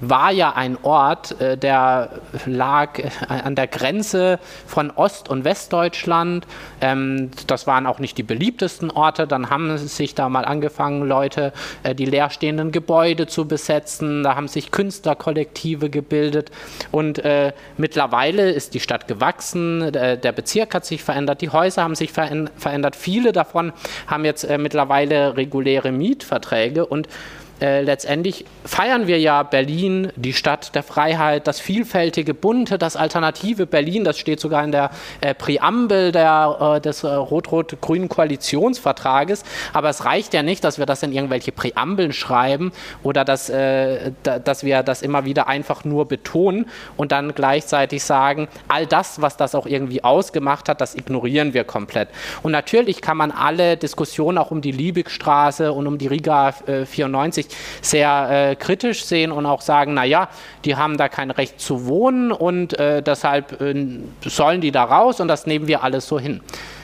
war 0.01 0.31
ja 0.31 0.53
ein 0.55 0.77
Ort, 0.83 1.41
äh, 1.41 1.57
der 1.57 2.11
lag 2.45 2.99
äh, 2.99 3.11
an 3.29 3.55
der 3.55 3.67
Grenze 3.67 4.39
von 4.67 4.91
Ost- 4.91 5.29
und 5.29 5.45
Westdeutschland. 5.45 6.47
Ähm, 6.81 7.31
das 7.47 7.67
waren 7.67 7.87
auch 7.87 7.99
nicht 7.99 8.19
die 8.19 8.23
beliebtesten 8.23 8.91
Orte. 8.91 9.27
Dann 9.27 9.51
haben 9.51 9.77
sich 9.79 10.15
da 10.15 10.29
mal 10.29 10.45
angefangen, 10.45 11.07
Leute 11.07 11.53
äh, 11.83 11.95
die 11.95 12.05
leerstehenden 12.05 12.73
Gebäude 12.73 13.27
zu 13.27 13.47
besetzen. 13.49 14.23
Da 14.23 14.37
haben 14.37 14.49
sich 14.49 14.71
Künstlerkollektive 14.71 15.91
gebildet. 15.91 16.51
Und 16.91 17.23
mittlerweile 17.77 18.51
ist 18.51 18.75
die 18.75 18.81
Stadt 18.81 19.09
gewachsen. 19.09 19.93
der 19.93 20.33
Bezirk 20.33 20.75
hat 20.75 20.85
sich 20.85 21.03
verändert. 21.03 21.41
Die 21.41 21.51
Häuser 21.51 21.83
haben 21.83 21.95
sich 21.95 22.13
verändert. 22.13 22.97
Viele 22.97 23.33
davon 23.33 23.73
haben 24.07 24.25
jetzt 24.25 24.49
mittlerweile 24.59 25.37
reguläre 25.37 25.93
Mietverträge. 25.93 26.87
Und 26.87 27.09
äh, 27.61 27.81
letztendlich 27.81 28.45
feiern 28.67 29.07
wir 29.07 29.19
ja 29.19 29.43
Berlin, 29.43 30.13
die 30.17 30.35
Stadt 30.35 30.75
der 30.75 30.83
Freiheit, 30.83 31.47
das 31.47 31.59
vielfältige, 31.59 32.35
bunte, 32.35 32.77
das 32.77 32.97
alternative 32.97 33.67
Berlin. 33.67 34.05
Das 34.05 34.19
steht 34.19 34.41
sogar 34.41 34.63
in 34.63 34.73
der 34.73 34.91
äh, 35.23 35.33
Präambel 35.35 36.13
der, 36.13 36.77
äh, 36.77 36.81
des 36.81 37.03
äh, 37.03 37.09
rot-rot-grünen 37.09 38.11
Koalitionsvertrages. 38.11 39.43
Aber 39.73 39.89
es 39.89 40.05
reicht 40.05 40.35
ja 40.35 40.43
nicht, 40.43 40.65
dass 40.65 40.79
wir 40.79 40.85
das 40.85 41.03
in 41.03 41.13
irgendwelche 41.13 41.51
Präambeln 41.51 42.13
schreiben 42.13 42.73
oder 43.03 43.25
dass, 43.25 43.49
äh, 43.49 44.13
da, 44.23 44.39
dass 44.39 44.63
wir 44.63 44.83
das 44.83 45.01
immer 45.01 45.25
wieder 45.25 45.49
einfach 45.49 45.85
nur 45.85 46.07
betonen 46.07 46.67
und 46.99 47.11
dann 47.11 47.35
gleichzeitig 47.35 48.05
sagen, 48.05 48.49
all 48.69 48.87
das, 48.87 49.23
was 49.23 49.39
das 49.39 49.55
auch 49.55 49.67
irgendwie 49.67 50.05
ausgemacht 50.05 50.69
hat, 50.69 50.83
das 50.83 50.95
ignorieren 50.95 51.55
wir 51.55 51.65
komplett. 51.65 52.09
Und 52.43 52.53
natürlich 52.53 53.01
kann 53.01 53.17
man 53.17 53.31
alle 53.31 53.79
Diskussionen 53.79 54.37
auch 54.37 54.51
um 54.51 54.61
die 54.61 54.73
Liebigstraße 54.73 55.73
und 55.73 55.87
um 55.87 55.97
die 55.97 56.07
Riga 56.07 56.53
94 56.53 57.46
wirklich 57.47 57.59
sehr 57.83 58.51
äh, 58.51 58.57
kritisch 58.57 59.05
sehen 59.05 59.33
und 59.33 59.47
auch 59.47 59.61
sagen, 59.61 59.95
naja, 59.95 60.29
die 60.65 60.77
haben 60.77 60.97
da 60.97 61.09
kein 61.09 61.31
Recht 61.31 61.61
zu 61.61 61.87
wohnen 61.87 62.33
und 62.33 62.79
äh, 62.79 63.03
deshalb 63.03 63.61
äh, 63.61 64.01
sollen 64.25 64.61
die 64.61 64.73
da 64.73 64.85
raus 64.85 65.21
und 65.21 65.29
das 65.29 65.47
nehmen 65.47 65.67
wir 65.67 65.83
alles 65.83 66.07
so 66.07 66.19
hin. 66.19 66.41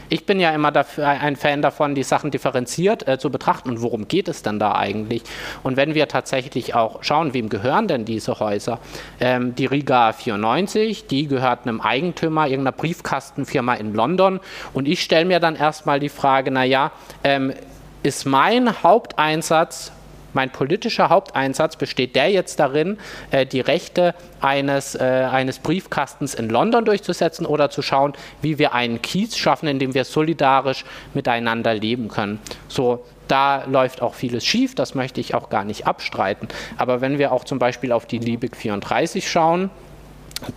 Ich 0.09 0.27
bin 0.27 0.39
ja 0.41 0.51
immer 0.51 0.71
dafür, 0.71 1.09
ein 1.09 1.37
Fan 1.37 1.63
davon, 1.63 1.95
die 1.95 2.03
Sachen 2.03 2.31
differenziert 2.31 3.09
äh, 3.09 3.19
zu 3.19 3.31
betrachten. 3.31 3.71
Und 3.71 3.81
worum 3.81 4.09
geht 4.09 4.29
es 4.29 4.43
denn 4.43 4.59
da 4.59 4.75
eigentlich? 4.75 5.23
Und 5.63 5.79
wenn 5.79 5.95
wir 5.95 6.07
tatsächlich 6.07 6.75
auch 6.75 7.03
schauen, 7.03 7.33
wem 7.33 7.49
gehören 7.49 7.89
denn 7.89 8.05
diese 8.05 8.39
Häuser? 8.39 8.79
Ähm, 9.21 9.55
die 9.55 9.65
Riga 9.65 10.13
94, 10.13 11.07
die 11.07 11.29
gehört 11.29 11.61
einem 11.67 11.81
Eigentümer, 11.81 12.47
irgendeiner 12.47 12.77
Briefkastenfirma 12.77 13.73
in 13.73 13.95
London. 13.95 14.41
Und 14.75 14.87
ich 14.87 15.03
stelle 15.03 15.25
mir 15.25 15.41
dann 15.41 15.57
erstmal 15.57 15.99
die 15.99 16.11
Frage, 16.11 16.51
naja, 16.51 16.93
ähm, 17.25 17.55
ist 18.03 18.27
mein 18.27 18.83
Haupteinsatz 18.83 19.93
mein 20.35 20.51
politischer 20.51 21.09
Haupteinsatz 21.09 21.77
besteht 21.77 22.17
der 22.17 22.31
jetzt 22.31 22.59
darin, 22.61 22.99
äh, 23.31 23.47
die 23.47 23.61
Rechte 23.61 24.15
eines, 24.41 24.95
äh, 24.95 25.29
eines 25.31 25.59
Briefkastens 25.59 26.35
in 26.35 26.49
London 26.49 26.85
durchzusetzen 26.85 27.47
oder 27.47 27.71
zu 27.71 27.83
schauen, 27.83 28.15
wie 28.41 28.59
wir 28.59 28.75
einen 28.75 29.03
Kiez 29.03 29.37
schaffen, 29.37 29.69
in 29.69 29.79
dem 29.79 29.95
wir 29.95 30.05
solidarisch 30.05 30.85
miteinander 31.15 31.75
leben 31.75 32.09
können. 32.09 32.41
So, 32.69 33.05
da 33.29 33.65
läuft 33.65 34.03
auch 34.03 34.15
vieles 34.15 34.45
schief, 34.45 34.75
das 34.75 34.95
möchte 34.95 35.21
ich 35.21 35.35
auch 35.35 35.49
gar 35.49 35.65
nicht 35.65 35.87
abstreiten. 35.87 36.49
Aber 36.77 37.01
wenn 37.01 37.19
wir 37.19 37.33
auch 37.33 37.45
zum 37.45 37.59
Beispiel 37.59 37.93
auf 37.93 38.07
die 38.07 38.19
Liebig 38.19 38.57
34 38.57 39.31
schauen, 39.31 39.71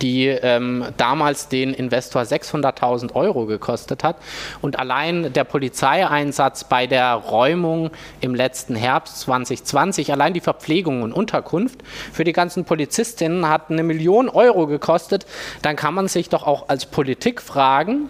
die 0.00 0.26
ähm, 0.26 0.84
damals 0.96 1.48
den 1.48 1.74
Investor 1.74 2.22
600.000 2.22 3.14
Euro 3.14 3.46
gekostet 3.46 4.04
hat. 4.04 4.16
Und 4.60 4.78
allein 4.78 5.32
der 5.32 5.44
Polizeieinsatz 5.44 6.64
bei 6.64 6.86
der 6.86 7.14
Räumung 7.14 7.90
im 8.20 8.34
letzten 8.34 8.76
Herbst 8.76 9.20
2020, 9.20 10.12
allein 10.12 10.34
die 10.34 10.40
Verpflegung 10.40 11.02
und 11.02 11.12
Unterkunft 11.12 11.80
für 12.12 12.24
die 12.24 12.32
ganzen 12.32 12.64
Polizistinnen 12.64 13.48
hat 13.48 13.70
eine 13.70 13.82
Million 13.82 14.28
Euro 14.28 14.66
gekostet. 14.66 15.26
Dann 15.62 15.76
kann 15.76 15.94
man 15.94 16.08
sich 16.08 16.28
doch 16.28 16.46
auch 16.46 16.68
als 16.68 16.86
Politik 16.86 17.40
fragen, 17.40 18.08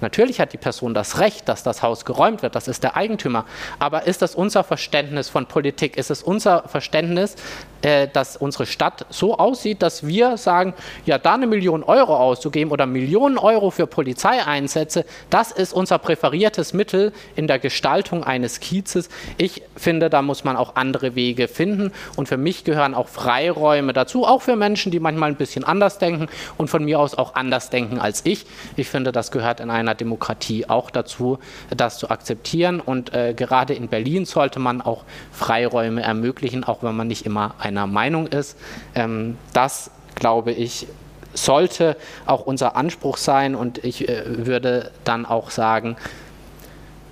Natürlich 0.00 0.40
hat 0.40 0.52
die 0.52 0.58
Person 0.58 0.94
das 0.94 1.18
Recht, 1.18 1.48
dass 1.48 1.62
das 1.62 1.82
Haus 1.82 2.04
geräumt 2.04 2.42
wird, 2.42 2.54
das 2.54 2.68
ist 2.68 2.82
der 2.82 2.96
Eigentümer. 2.96 3.44
Aber 3.78 4.06
ist 4.06 4.22
das 4.22 4.34
unser 4.34 4.62
Verständnis 4.62 5.28
von 5.28 5.46
Politik? 5.46 5.96
Ist 5.96 6.10
es 6.10 6.22
unser 6.22 6.68
Verständnis, 6.68 7.34
äh, 7.82 8.06
dass 8.08 8.36
unsere 8.36 8.66
Stadt 8.66 9.06
so 9.10 9.36
aussieht, 9.36 9.82
dass 9.82 10.06
wir 10.06 10.36
sagen, 10.36 10.74
ja, 11.04 11.18
da 11.18 11.34
eine 11.34 11.46
Million 11.46 11.82
Euro 11.82 12.16
auszugeben 12.16 12.70
oder 12.70 12.86
Millionen 12.86 13.38
Euro 13.38 13.70
für 13.70 13.86
Polizeieinsätze, 13.86 15.04
das 15.30 15.50
ist 15.50 15.72
unser 15.72 15.98
präferiertes 15.98 16.72
Mittel 16.72 17.12
in 17.34 17.48
der 17.48 17.58
Gestaltung 17.58 18.22
eines 18.22 18.60
Kiezes. 18.60 19.08
Ich 19.36 19.62
finde, 19.74 20.10
da 20.10 20.22
muss 20.22 20.44
man 20.44 20.56
auch 20.56 20.76
andere 20.76 21.14
Wege 21.14 21.48
finden. 21.48 21.92
Und 22.14 22.28
für 22.28 22.36
mich 22.36 22.62
gehören 22.62 22.94
auch 22.94 23.08
Freiräume 23.08 23.92
dazu, 23.92 24.24
auch 24.24 24.42
für 24.42 24.54
Menschen, 24.54 24.92
die 24.92 25.00
manchmal 25.00 25.30
ein 25.30 25.36
bisschen 25.36 25.64
anders 25.64 25.98
denken 25.98 26.28
und 26.56 26.68
von 26.68 26.84
mir 26.84 27.00
aus 27.00 27.16
auch 27.16 27.34
anders 27.34 27.70
denken 27.70 27.98
als 27.98 28.24
ich. 28.24 28.46
Ich 28.76 28.88
finde, 28.88 29.10
das 29.10 29.32
gehört 29.32 29.58
in 29.60 29.70
eine 29.70 29.88
einer 29.88 29.94
Demokratie 29.94 30.68
auch 30.68 30.90
dazu, 30.90 31.38
das 31.74 31.98
zu 31.98 32.10
akzeptieren. 32.10 32.80
Und 32.80 33.14
äh, 33.14 33.34
gerade 33.34 33.74
in 33.74 33.88
Berlin 33.88 34.26
sollte 34.26 34.60
man 34.60 34.80
auch 34.82 35.04
Freiräume 35.32 36.02
ermöglichen, 36.02 36.64
auch 36.64 36.82
wenn 36.82 36.94
man 36.94 37.08
nicht 37.08 37.24
immer 37.24 37.54
einer 37.68 37.86
Meinung 37.86 38.26
ist. 38.26 38.56
Ähm, 38.94 39.36
das, 39.52 39.90
glaube 40.14 40.52
ich, 40.52 40.86
sollte 41.34 41.96
auch 42.26 42.46
unser 42.46 42.76
Anspruch 42.76 43.16
sein. 43.16 43.54
Und 43.54 43.84
ich 43.84 44.08
äh, 44.08 44.46
würde 44.46 44.90
dann 45.04 45.26
auch 45.26 45.50
sagen, 45.50 45.96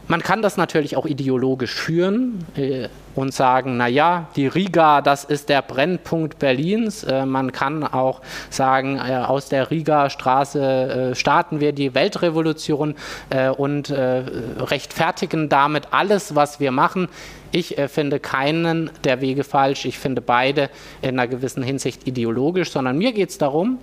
Man 0.09 0.23
kann 0.23 0.41
das 0.41 0.57
natürlich 0.57 0.97
auch 0.97 1.05
ideologisch 1.05 1.75
führen 1.75 2.47
äh, 2.57 2.89
und 3.17 3.35
sagen, 3.35 3.77
naja, 3.77 4.29
die 4.37 4.47
Riga, 4.47 5.01
das 5.03 5.25
ist 5.25 5.49
der 5.49 5.63
Brennpunkt 5.63 6.39
Berlins. 6.39 7.03
Äh, 7.03 7.27
man 7.27 7.51
kann 7.51 7.83
auch 7.83 8.21
sagen, 8.49 8.99
äh, 8.99 9.17
aus 9.17 9.49
der 9.49 9.69
Riga-Straße 9.73 11.11
äh, 11.11 11.15
starten 11.17 11.59
wir 11.59 11.73
die 11.73 11.95
Weltrevolution 11.95 12.95
äh, 13.31 13.49
und 13.49 13.91
äh, 13.91 14.23
rechtfertigen 14.61 15.49
damit 15.49 15.89
alles, 15.91 16.37
was 16.37 16.61
wir 16.61 16.71
machen. 16.71 17.09
Ich 17.51 17.77
finde 17.89 18.21
keinen 18.21 18.91
der 19.05 19.21
Wege 19.21 19.43
falsch. 19.43 19.87
Ich 19.87 19.99
finde 19.99 20.21
beide 20.21 20.69
in 21.01 21.11
einer 21.11 21.27
gewissen 21.27 21.63
Hinsicht 21.63 22.07
ideologisch, 22.07 22.71
sondern 22.71 22.99
mir 22.99 23.13
geht 23.13 23.31
es 23.31 23.39
darum, 23.39 23.79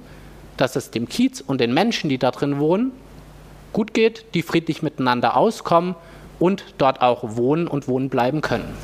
dass 0.57 0.75
es 0.75 0.91
dem 0.91 1.09
Kiez 1.09 1.41
und 1.41 1.59
den 1.59 1.73
Menschen, 1.73 2.09
die 2.09 2.19
da 2.19 2.29
drin 2.31 2.59
wohnen, 2.59 2.91
gut 3.71 3.93
geht, 3.93 4.25
die 4.35 4.43
friedlich 4.43 4.83
miteinander 4.83 5.35
auskommen 5.35 5.95
und 6.43 6.65
dort 6.77 7.01
auch 7.01 7.37
wohnen 7.37 7.69
und 7.69 7.87
wohnen 7.87 8.09
bleiben 8.09 8.41
können. 8.41 8.75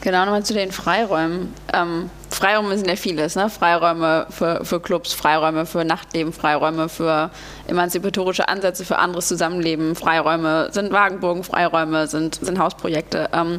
Genau, 0.00 0.24
nochmal 0.24 0.44
zu 0.44 0.54
den 0.54 0.72
Freiräumen. 0.72 1.52
Ähm, 1.74 2.08
Freiräume 2.30 2.74
sind 2.78 2.88
ja 2.88 2.96
vieles, 2.96 3.36
ne? 3.36 3.50
Freiräume 3.50 4.26
für, 4.30 4.64
für 4.64 4.80
Clubs, 4.80 5.12
Freiräume 5.12 5.66
für 5.66 5.84
Nachtleben, 5.84 6.32
Freiräume 6.32 6.88
für 6.88 7.30
emanzipatorische 7.66 8.48
Ansätze 8.48 8.86
für 8.86 8.96
anderes 8.96 9.28
Zusammenleben, 9.28 9.94
Freiräume 9.94 10.70
sind 10.72 10.90
Wagenburgen, 10.90 11.44
Freiräume 11.44 12.06
sind, 12.06 12.36
sind 12.36 12.58
Hausprojekte. 12.58 13.28
Ähm, 13.34 13.58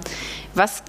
was 0.56 0.82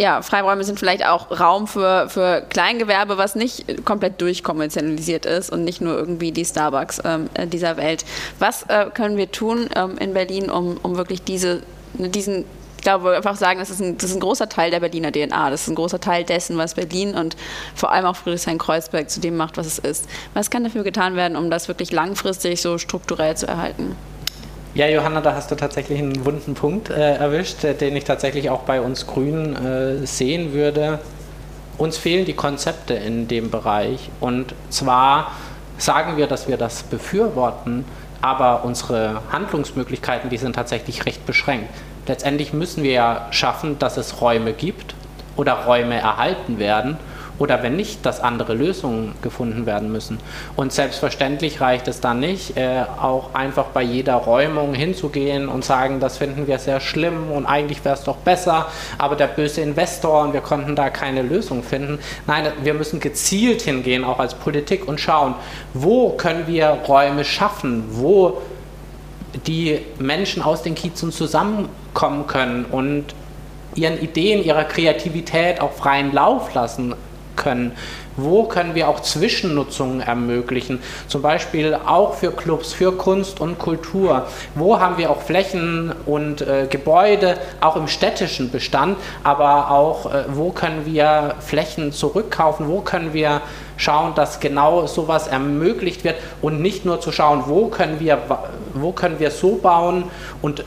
ja, 0.00 0.22
Freiräume 0.22 0.64
sind 0.64 0.78
vielleicht 0.78 1.04
auch 1.04 1.38
Raum 1.38 1.66
für, 1.66 2.08
für 2.08 2.42
Kleingewerbe, 2.48 3.18
was 3.18 3.34
nicht 3.34 3.84
komplett 3.84 4.18
durchkommerzialisiert 4.22 5.26
ist 5.26 5.50
und 5.50 5.62
nicht 5.62 5.82
nur 5.82 5.94
irgendwie 5.94 6.32
die 6.32 6.46
Starbucks 6.46 7.02
ähm, 7.04 7.28
dieser 7.50 7.76
Welt. 7.76 8.06
Was 8.38 8.62
äh, 8.68 8.86
können 8.94 9.18
wir 9.18 9.30
tun 9.30 9.68
ähm, 9.76 9.98
in 9.98 10.14
Berlin, 10.14 10.50
um, 10.50 10.78
um 10.82 10.96
wirklich 10.96 11.22
diese, 11.22 11.62
diesen 11.92 12.46
ich 12.78 12.84
glaube, 12.84 13.14
einfach 13.14 13.36
sagen, 13.36 13.58
das 13.58 13.68
ist, 13.68 13.82
ein, 13.82 13.98
das 13.98 14.08
ist 14.08 14.16
ein 14.16 14.20
großer 14.20 14.48
Teil 14.48 14.70
der 14.70 14.80
Berliner 14.80 15.12
DNA. 15.12 15.50
Das 15.50 15.62
ist 15.62 15.68
ein 15.68 15.74
großer 15.74 16.00
Teil 16.00 16.24
dessen, 16.24 16.56
was 16.56 16.72
Berlin 16.72 17.14
und 17.14 17.36
vor 17.74 17.92
allem 17.92 18.06
auch 18.06 18.16
Friedrichshain-Kreuzberg 18.16 19.10
zu 19.10 19.20
dem 19.20 19.36
macht, 19.36 19.58
was 19.58 19.66
es 19.66 19.78
ist. 19.78 20.06
Was 20.32 20.48
kann 20.48 20.64
dafür 20.64 20.82
getan 20.82 21.14
werden, 21.14 21.36
um 21.36 21.50
das 21.50 21.68
wirklich 21.68 21.92
langfristig 21.92 22.62
so 22.62 22.78
strukturell 22.78 23.36
zu 23.36 23.46
erhalten? 23.46 23.96
Ja, 24.72 24.86
Johanna, 24.86 25.20
da 25.20 25.34
hast 25.34 25.50
du 25.50 25.56
tatsächlich 25.56 25.98
einen 25.98 26.24
wunden 26.24 26.54
Punkt 26.54 26.90
äh, 26.90 27.16
erwischt, 27.16 27.64
äh, 27.64 27.74
den 27.74 27.96
ich 27.96 28.04
tatsächlich 28.04 28.50
auch 28.50 28.60
bei 28.60 28.80
uns 28.80 29.04
Grünen 29.04 29.56
äh, 29.56 30.06
sehen 30.06 30.52
würde. 30.52 31.00
Uns 31.76 31.98
fehlen 31.98 32.24
die 32.24 32.34
Konzepte 32.34 32.94
in 32.94 33.26
dem 33.26 33.50
Bereich. 33.50 34.10
Und 34.20 34.54
zwar 34.68 35.32
sagen 35.76 36.16
wir, 36.18 36.28
dass 36.28 36.46
wir 36.46 36.56
das 36.56 36.84
befürworten, 36.84 37.84
aber 38.20 38.64
unsere 38.64 39.22
Handlungsmöglichkeiten, 39.32 40.30
die 40.30 40.38
sind 40.38 40.54
tatsächlich 40.54 41.04
recht 41.04 41.26
beschränkt. 41.26 41.74
Letztendlich 42.06 42.52
müssen 42.52 42.84
wir 42.84 42.92
ja 42.92 43.26
schaffen, 43.32 43.76
dass 43.80 43.96
es 43.96 44.20
Räume 44.20 44.52
gibt 44.52 44.94
oder 45.36 45.64
Räume 45.64 45.96
erhalten 45.96 46.60
werden 46.60 46.96
oder 47.40 47.62
wenn 47.62 47.74
nicht, 47.74 48.04
dass 48.04 48.20
andere 48.20 48.54
Lösungen 48.54 49.14
gefunden 49.22 49.64
werden 49.64 49.90
müssen. 49.90 50.18
Und 50.56 50.72
selbstverständlich 50.72 51.60
reicht 51.60 51.88
es 51.88 52.00
dann 52.00 52.20
nicht, 52.20 52.56
äh, 52.56 52.82
auch 53.00 53.34
einfach 53.34 53.66
bei 53.66 53.82
jeder 53.82 54.14
Räumung 54.14 54.74
hinzugehen 54.74 55.48
und 55.48 55.64
sagen, 55.64 56.00
das 56.00 56.18
finden 56.18 56.46
wir 56.46 56.58
sehr 56.58 56.80
schlimm 56.80 57.32
und 57.32 57.46
eigentlich 57.46 57.82
wäre 57.84 57.94
es 57.94 58.04
doch 58.04 58.18
besser, 58.18 58.68
aber 58.98 59.16
der 59.16 59.26
böse 59.26 59.62
Investor 59.62 60.22
und 60.22 60.34
wir 60.34 60.42
konnten 60.42 60.76
da 60.76 60.90
keine 60.90 61.22
Lösung 61.22 61.62
finden. 61.62 61.98
Nein, 62.26 62.46
wir 62.62 62.74
müssen 62.74 63.00
gezielt 63.00 63.62
hingehen, 63.62 64.04
auch 64.04 64.18
als 64.18 64.34
Politik 64.34 64.86
und 64.86 65.00
schauen, 65.00 65.34
wo 65.72 66.10
können 66.10 66.46
wir 66.46 66.66
Räume 66.86 67.24
schaffen, 67.24 67.84
wo 67.92 68.42
die 69.46 69.80
Menschen 69.98 70.42
aus 70.42 70.62
den 70.62 70.74
Kiezen 70.74 71.10
zusammenkommen 71.10 72.26
können 72.26 72.66
und 72.66 73.14
ihren 73.76 73.98
Ideen, 73.98 74.44
ihrer 74.44 74.64
Kreativität 74.64 75.60
auch 75.62 75.72
freien 75.72 76.12
Lauf 76.12 76.52
lassen 76.52 76.94
können? 77.40 77.72
Wo 78.16 78.44
können 78.44 78.74
wir 78.74 78.88
auch 78.88 79.00
Zwischennutzungen 79.00 80.00
ermöglichen? 80.00 80.80
Zum 81.08 81.22
Beispiel 81.22 81.74
auch 81.74 82.14
für 82.14 82.30
Clubs, 82.30 82.72
für 82.72 82.92
Kunst 82.92 83.40
und 83.40 83.58
Kultur. 83.58 84.26
Wo 84.54 84.78
haben 84.78 84.98
wir 84.98 85.10
auch 85.10 85.22
Flächen 85.22 85.92
und 86.06 86.42
äh, 86.42 86.66
Gebäude, 86.68 87.38
auch 87.60 87.76
im 87.76 87.88
städtischen 87.88 88.50
Bestand, 88.50 88.98
aber 89.24 89.70
auch 89.70 90.12
äh, 90.12 90.24
wo 90.28 90.50
können 90.50 90.84
wir 90.84 91.34
Flächen 91.40 91.92
zurückkaufen? 91.92 92.68
Wo 92.68 92.82
können 92.82 93.14
wir 93.14 93.40
schauen, 93.78 94.14
dass 94.14 94.40
genau 94.40 94.86
sowas 94.86 95.26
ermöglicht 95.26 96.04
wird 96.04 96.16
und 96.42 96.60
nicht 96.60 96.84
nur 96.84 97.00
zu 97.00 97.12
schauen, 97.12 97.44
wo 97.46 97.68
können 97.68 98.00
wir, 98.00 98.18
wo 98.74 98.92
können 98.92 99.18
wir 99.18 99.30
so 99.30 99.56
bauen 99.56 100.04
und 100.42 100.64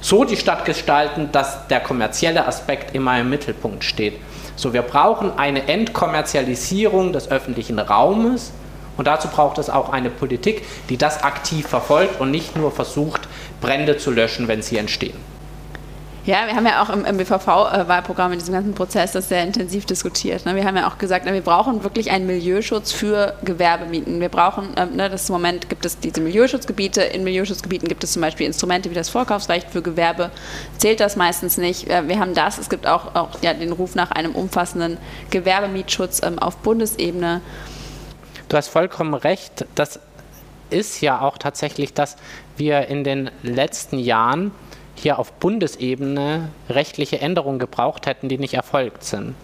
so 0.00 0.24
die 0.24 0.36
Stadt 0.36 0.64
gestalten, 0.64 1.30
dass 1.32 1.66
der 1.68 1.80
kommerzielle 1.80 2.46
Aspekt 2.46 2.94
immer 2.94 3.18
im 3.20 3.30
Mittelpunkt 3.30 3.84
steht. 3.84 4.14
So, 4.62 4.72
wir 4.72 4.82
brauchen 4.82 5.36
eine 5.36 5.66
Entkommerzialisierung 5.66 7.12
des 7.12 7.28
öffentlichen 7.28 7.80
Raumes 7.80 8.52
und 8.96 9.08
dazu 9.08 9.26
braucht 9.26 9.58
es 9.58 9.68
auch 9.68 9.88
eine 9.88 10.08
Politik, 10.08 10.62
die 10.88 10.96
das 10.96 11.24
aktiv 11.24 11.66
verfolgt 11.66 12.20
und 12.20 12.30
nicht 12.30 12.54
nur 12.54 12.70
versucht, 12.70 13.22
Brände 13.60 13.96
zu 13.96 14.12
löschen, 14.12 14.46
wenn 14.46 14.62
sie 14.62 14.76
entstehen. 14.76 15.16
Ja, 16.24 16.46
wir 16.46 16.54
haben 16.54 16.66
ja 16.66 16.80
auch 16.80 16.88
im, 16.88 17.04
im 17.04 17.16
BVV-Wahlprogramm 17.16 18.32
in 18.32 18.38
diesem 18.38 18.54
ganzen 18.54 18.74
Prozess 18.74 19.10
das 19.10 19.28
sehr 19.28 19.42
intensiv 19.42 19.86
diskutiert. 19.86 20.46
Ne? 20.46 20.54
Wir 20.54 20.64
haben 20.64 20.76
ja 20.76 20.86
auch 20.86 20.96
gesagt, 20.96 21.26
wir 21.26 21.40
brauchen 21.40 21.82
wirklich 21.82 22.12
einen 22.12 22.28
Milieuschutz 22.28 22.92
für 22.92 23.34
Gewerbemieten. 23.42 24.20
Wir 24.20 24.28
brauchen, 24.28 24.68
ähm, 24.76 24.94
ne, 24.94 25.10
das 25.10 25.28
Moment 25.30 25.68
gibt 25.68 25.84
es 25.84 25.98
diese 25.98 26.20
Milieuschutzgebiete. 26.20 27.02
In 27.02 27.24
Milieuschutzgebieten 27.24 27.88
gibt 27.88 28.04
es 28.04 28.12
zum 28.12 28.22
Beispiel 28.22 28.46
Instrumente 28.46 28.88
wie 28.88 28.94
das 28.94 29.08
Vorkaufsrecht 29.08 29.68
für 29.70 29.82
Gewerbe. 29.82 30.30
Zählt 30.78 31.00
das 31.00 31.16
meistens 31.16 31.58
nicht. 31.58 31.90
Äh, 31.90 32.06
wir 32.06 32.20
haben 32.20 32.34
das. 32.34 32.56
Es 32.56 32.70
gibt 32.70 32.86
auch, 32.86 33.16
auch 33.16 33.30
ja, 33.42 33.52
den 33.52 33.72
Ruf 33.72 33.96
nach 33.96 34.12
einem 34.12 34.36
umfassenden 34.36 34.98
Gewerbemietschutz 35.30 36.22
ähm, 36.22 36.38
auf 36.38 36.58
Bundesebene. 36.58 37.40
Du 38.48 38.56
hast 38.56 38.68
vollkommen 38.68 39.14
recht. 39.14 39.66
Das 39.74 39.98
ist 40.70 41.00
ja 41.00 41.20
auch 41.20 41.36
tatsächlich, 41.36 41.94
dass 41.94 42.16
wir 42.56 42.86
in 42.86 43.02
den 43.02 43.28
letzten 43.42 43.98
Jahren 43.98 44.52
hier 45.02 45.18
auf 45.18 45.32
Bundesebene 45.32 46.48
rechtliche 46.68 47.20
Änderungen 47.20 47.58
gebraucht 47.58 48.06
hätten, 48.06 48.28
die 48.28 48.38
nicht 48.38 48.54
erfolgt 48.54 49.04
sind. 49.04 49.34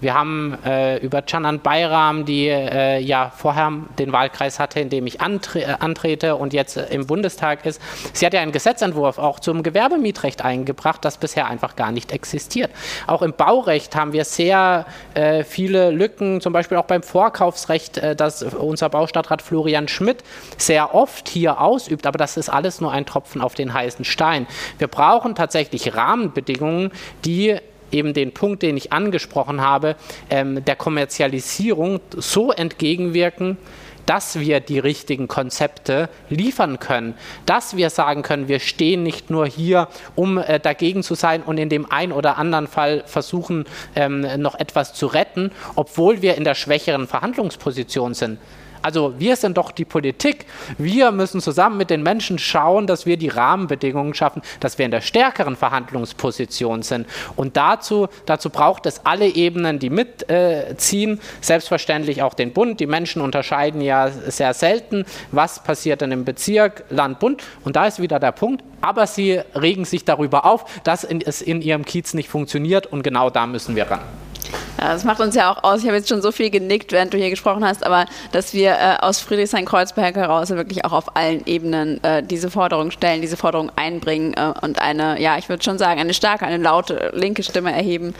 Wir 0.00 0.14
haben 0.14 0.56
äh, 0.64 0.98
über 0.98 1.22
Canan 1.22 1.60
Bayram, 1.60 2.24
die 2.24 2.46
äh, 2.48 3.00
ja 3.00 3.32
vorher 3.36 3.72
den 3.98 4.12
Wahlkreis 4.12 4.60
hatte, 4.60 4.80
in 4.80 4.90
dem 4.90 5.06
ich 5.06 5.20
antre 5.20 5.62
äh, 5.62 5.74
antrete 5.80 6.36
und 6.36 6.52
jetzt 6.52 6.76
äh, 6.76 6.86
im 6.90 7.06
Bundestag 7.06 7.66
ist. 7.66 7.80
Sie 8.12 8.24
hat 8.24 8.32
ja 8.32 8.40
einen 8.40 8.52
Gesetzentwurf 8.52 9.18
auch 9.18 9.40
zum 9.40 9.62
Gewerbemietrecht 9.62 10.44
eingebracht, 10.44 11.04
das 11.04 11.18
bisher 11.18 11.46
einfach 11.46 11.74
gar 11.74 11.90
nicht 11.90 12.12
existiert. 12.12 12.70
Auch 13.06 13.22
im 13.22 13.32
Baurecht 13.32 13.96
haben 13.96 14.12
wir 14.12 14.24
sehr 14.24 14.86
äh, 15.14 15.42
viele 15.42 15.90
Lücken, 15.90 16.40
zum 16.40 16.52
Beispiel 16.52 16.78
auch 16.78 16.84
beim 16.84 17.02
Vorkaufsrecht, 17.02 18.00
das 18.16 18.42
unser 18.42 18.88
Baustadtrat 18.88 19.42
Florian 19.42 19.88
Schmidt 19.88 20.22
sehr 20.56 20.94
oft 20.94 21.28
hier 21.28 21.60
ausübt. 21.60 22.06
Aber 22.06 22.18
das 22.18 22.36
ist 22.36 22.48
alles 22.48 22.80
nur 22.80 22.92
ein 22.92 23.06
Tropfen 23.06 23.40
auf 23.40 23.54
den 23.54 23.74
heißen 23.74 24.04
Stein. 24.04 24.46
Wir 24.78 24.88
brauchen 24.88 25.34
tatsächlich 25.34 25.94
Rahmenbedingungen, 25.94 26.92
die 27.24 27.58
eben 27.92 28.14
den 28.14 28.32
Punkt, 28.32 28.62
den 28.62 28.76
ich 28.76 28.92
angesprochen 28.92 29.60
habe, 29.60 29.96
ähm, 30.30 30.64
der 30.64 30.76
Kommerzialisierung 30.76 32.00
so 32.16 32.52
entgegenwirken, 32.52 33.56
dass 34.08 34.40
wir 34.40 34.60
die 34.60 34.78
richtigen 34.78 35.28
Konzepte 35.28 36.08
liefern 36.30 36.78
können, 36.78 37.12
dass 37.44 37.76
wir 37.76 37.90
sagen 37.90 38.22
können, 38.22 38.48
wir 38.48 38.58
stehen 38.58 39.02
nicht 39.02 39.28
nur 39.28 39.46
hier, 39.46 39.88
um 40.14 40.38
äh, 40.38 40.58
dagegen 40.58 41.02
zu 41.02 41.14
sein 41.14 41.42
und 41.42 41.58
in 41.58 41.68
dem 41.68 41.90
einen 41.92 42.12
oder 42.12 42.38
anderen 42.38 42.68
Fall 42.68 43.02
versuchen, 43.04 43.66
ähm, 43.94 44.26
noch 44.38 44.54
etwas 44.58 44.94
zu 44.94 45.06
retten, 45.06 45.50
obwohl 45.74 46.22
wir 46.22 46.36
in 46.36 46.44
der 46.44 46.54
schwächeren 46.54 47.06
Verhandlungsposition 47.06 48.14
sind. 48.14 48.38
Also 48.82 49.14
wir 49.18 49.36
sind 49.36 49.56
doch 49.56 49.70
die 49.70 49.84
Politik. 49.84 50.46
Wir 50.76 51.10
müssen 51.12 51.40
zusammen 51.40 51.76
mit 51.76 51.90
den 51.90 52.02
Menschen 52.02 52.38
schauen, 52.38 52.86
dass 52.86 53.06
wir 53.06 53.16
die 53.16 53.28
Rahmenbedingungen 53.28 54.14
schaffen, 54.14 54.42
dass 54.60 54.78
wir 54.78 54.84
in 54.84 54.90
der 54.90 55.00
stärkeren 55.00 55.56
Verhandlungsposition 55.56 56.82
sind. 56.82 57.06
Und 57.36 57.56
dazu, 57.56 58.08
dazu 58.26 58.50
braucht 58.50 58.86
es 58.86 59.04
alle 59.04 59.26
Ebenen, 59.26 59.78
die 59.78 59.90
mitziehen. 59.90 61.14
Äh, 61.14 61.18
Selbstverständlich 61.40 62.22
auch 62.22 62.34
den 62.34 62.52
Bund. 62.52 62.80
Die 62.80 62.86
Menschen 62.86 63.22
unterscheiden 63.22 63.80
ja 63.80 64.10
sehr 64.10 64.54
selten, 64.54 65.04
was 65.32 65.62
passiert 65.62 66.00
denn 66.00 66.12
im 66.12 66.24
Bezirk, 66.24 66.84
Land, 66.90 67.18
Bund. 67.18 67.42
Und 67.64 67.76
da 67.76 67.86
ist 67.86 68.00
wieder 68.00 68.18
der 68.18 68.32
Punkt. 68.32 68.62
Aber 68.80 69.06
sie 69.06 69.40
regen 69.54 69.84
sich 69.84 70.04
darüber 70.04 70.44
auf, 70.44 70.64
dass 70.82 71.04
es 71.04 71.42
in 71.42 71.62
ihrem 71.62 71.84
Kiez 71.84 72.14
nicht 72.14 72.28
funktioniert. 72.28 72.86
Und 72.86 73.02
genau 73.02 73.30
da 73.30 73.46
müssen 73.46 73.74
wir 73.74 73.90
ran. 73.90 74.00
Ja, 74.78 74.92
das 74.92 75.04
macht 75.04 75.20
uns 75.20 75.34
ja 75.34 75.52
auch 75.52 75.64
aus. 75.64 75.80
Ich 75.80 75.86
habe 75.86 75.96
jetzt 75.96 76.08
schon 76.08 76.22
so 76.22 76.32
viel 76.32 76.50
genickt, 76.50 76.92
während 76.92 77.12
du 77.12 77.18
hier 77.18 77.30
gesprochen 77.30 77.64
hast, 77.64 77.84
aber 77.84 78.06
dass 78.32 78.54
wir 78.54 78.70
äh, 78.72 78.96
aus 79.00 79.20
Friedrichshain-Kreuzberg 79.20 80.14
heraus 80.14 80.50
wirklich 80.50 80.84
auch 80.84 80.92
auf 80.92 81.16
allen 81.16 81.44
Ebenen 81.46 82.02
äh, 82.04 82.22
diese 82.22 82.50
Forderung 82.50 82.90
stellen, 82.90 83.20
diese 83.20 83.36
Forderung 83.36 83.72
einbringen 83.76 84.34
äh, 84.34 84.52
und 84.62 84.80
eine, 84.80 85.20
ja, 85.20 85.36
ich 85.38 85.48
würde 85.48 85.62
schon 85.64 85.78
sagen, 85.78 86.00
eine 86.00 86.14
starke, 86.14 86.46
eine 86.46 86.62
laute 86.62 87.10
linke 87.14 87.42
Stimme 87.42 87.72
erheben. 87.72 88.14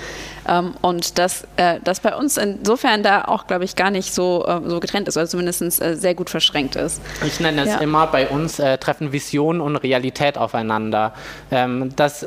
Ähm, 0.49 0.75
und 0.81 1.18
dass 1.18 1.47
äh, 1.57 1.79
das 1.85 2.01
bei 2.01 2.16
uns 2.16 2.37
insofern 2.37 3.03
da 3.03 3.25
auch, 3.27 3.47
glaube 3.47 3.64
ich, 3.64 3.77
gar 3.77 3.90
nicht 3.90 4.12
so, 4.14 4.44
äh, 4.47 4.61
so 4.68 4.81
getrennt 4.81 5.07
ist, 5.09 5.16
oder 5.16 5.27
zumindest 5.27 5.83
äh, 5.83 5.94
sehr 5.94 6.14
gut 6.14 6.31
verschränkt 6.31 6.75
ist. 6.77 7.01
Ich 7.25 7.38
nenne 7.38 7.62
es 7.62 7.68
ja. 7.68 7.79
immer, 7.79 8.07
bei 8.07 8.29
uns 8.29 8.57
treffen 8.81 9.12
Vision 9.12 9.61
und 9.61 9.77
Realität 9.77 10.38
aufeinander. 10.38 11.12
Ähm, 11.51 11.94
das, 11.97 12.27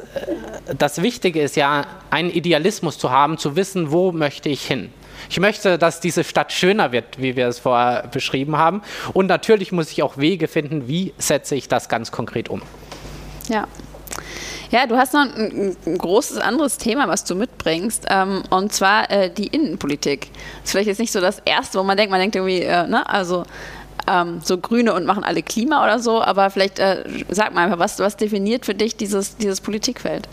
das 0.77 1.01
Wichtige 1.01 1.41
ist 1.41 1.55
ja, 1.55 1.85
einen 2.09 2.29
Idealismus 2.29 2.97
zu 2.97 3.09
haben, 3.09 3.37
zu 3.37 3.55
wissen, 3.55 3.91
wo 3.91 4.11
möchte 4.21 4.47
ich 4.47 4.65
hin. 4.65 4.93
Ich 5.29 5.39
möchte, 5.39 5.77
dass 5.77 5.99
diese 5.99 6.23
Stadt 6.23 6.51
schöner 6.51 6.91
wird, 6.91 7.17
wie 7.17 7.35
wir 7.35 7.47
es 7.47 7.59
vorher 7.59 8.07
beschrieben 8.07 8.57
haben. 8.57 8.81
Und 9.13 9.27
natürlich 9.27 9.71
muss 9.71 9.91
ich 9.91 10.03
auch 10.03 10.17
Wege 10.17 10.47
finden, 10.47 10.87
wie 10.87 11.13
setze 11.17 11.55
ich 11.55 11.67
das 11.67 11.89
ganz 11.89 12.11
konkret 12.11 12.47
um. 12.47 12.61
Ja. 13.49 13.67
Ja, 14.69 14.87
du 14.87 14.95
hast 14.95 15.13
noch 15.13 15.21
ein, 15.21 15.75
ein 15.85 15.97
großes 15.97 16.37
anderes 16.37 16.77
Thema, 16.77 17.09
was 17.09 17.25
du 17.25 17.35
mitbringst, 17.35 18.05
ähm, 18.09 18.43
und 18.51 18.71
zwar 18.71 19.11
äh, 19.11 19.29
die 19.29 19.47
Innenpolitik. 19.47 20.29
Das 20.31 20.65
ist 20.65 20.71
vielleicht 20.71 20.87
jetzt 20.87 20.99
nicht 20.99 21.11
so 21.11 21.19
das 21.19 21.39
Erste, 21.43 21.77
wo 21.77 21.83
man 21.83 21.97
denkt, 21.97 22.11
man 22.11 22.21
denkt 22.21 22.37
irgendwie, 22.37 22.61
äh, 22.61 22.87
ne, 22.87 23.07
also 23.09 23.43
ähm, 24.07 24.39
so 24.43 24.57
Grüne 24.57 24.93
und 24.93 25.05
machen 25.05 25.25
alle 25.25 25.43
Klima 25.43 25.83
oder 25.83 25.99
so, 25.99 26.21
aber 26.21 26.49
vielleicht 26.51 26.79
äh, 26.79 27.03
sag 27.29 27.53
mal 27.53 27.65
einfach, 27.65 27.79
was, 27.79 27.99
was 27.99 28.15
definiert 28.15 28.65
für 28.65 28.73
dich 28.73 28.95
dieses, 28.95 29.35
dieses 29.35 29.59
Politikfeld? 29.59 30.29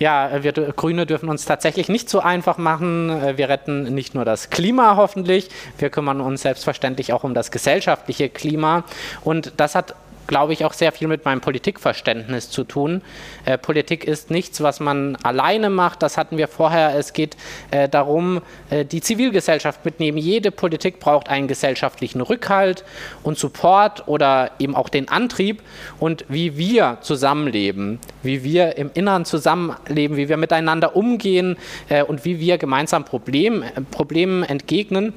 Ja, 0.00 0.42
wir 0.42 0.52
Grüne 0.52 1.04
dürfen 1.04 1.28
uns 1.28 1.44
tatsächlich 1.44 1.90
nicht 1.90 2.08
so 2.08 2.20
einfach 2.20 2.56
machen. 2.56 3.10
Äh, 3.10 3.36
wir 3.36 3.50
retten 3.50 3.82
nicht 3.94 4.14
nur 4.14 4.24
das 4.24 4.48
Klima 4.48 4.96
hoffentlich, 4.96 5.50
wir 5.76 5.90
kümmern 5.90 6.22
uns 6.22 6.40
selbstverständlich 6.40 7.12
auch 7.12 7.22
um 7.22 7.34
das 7.34 7.50
gesellschaftliche 7.50 8.30
Klima. 8.30 8.84
Und 9.22 9.52
das 9.58 9.74
hat 9.74 9.94
glaube 10.30 10.52
ich, 10.52 10.64
auch 10.64 10.74
sehr 10.74 10.92
viel 10.92 11.08
mit 11.08 11.24
meinem 11.24 11.40
Politikverständnis 11.40 12.50
zu 12.50 12.62
tun. 12.62 13.02
Äh, 13.46 13.58
Politik 13.58 14.04
ist 14.04 14.30
nichts, 14.30 14.62
was 14.62 14.78
man 14.78 15.16
alleine 15.24 15.70
macht. 15.70 16.04
Das 16.04 16.16
hatten 16.16 16.38
wir 16.38 16.46
vorher. 16.46 16.94
Es 16.96 17.12
geht 17.12 17.36
äh, 17.72 17.88
darum, 17.88 18.40
äh, 18.70 18.84
die 18.84 19.00
Zivilgesellschaft 19.00 19.84
mitnehmen. 19.84 20.18
Jede 20.18 20.52
Politik 20.52 21.00
braucht 21.00 21.28
einen 21.28 21.48
gesellschaftlichen 21.48 22.20
Rückhalt 22.20 22.84
und 23.24 23.38
Support 23.38 24.06
oder 24.06 24.52
eben 24.60 24.76
auch 24.76 24.88
den 24.88 25.08
Antrieb. 25.08 25.64
Und 25.98 26.24
wie 26.28 26.56
wir 26.56 26.98
zusammenleben, 27.00 27.98
wie 28.22 28.44
wir 28.44 28.78
im 28.78 28.92
Inneren 28.94 29.24
zusammenleben, 29.24 30.16
wie 30.16 30.28
wir 30.28 30.36
miteinander 30.36 30.94
umgehen 30.94 31.56
äh, 31.88 32.04
und 32.04 32.24
wie 32.24 32.38
wir 32.38 32.56
gemeinsam 32.56 33.04
Problem, 33.04 33.64
äh, 33.64 33.80
Problemen 33.90 34.44
entgegnen, 34.44 35.12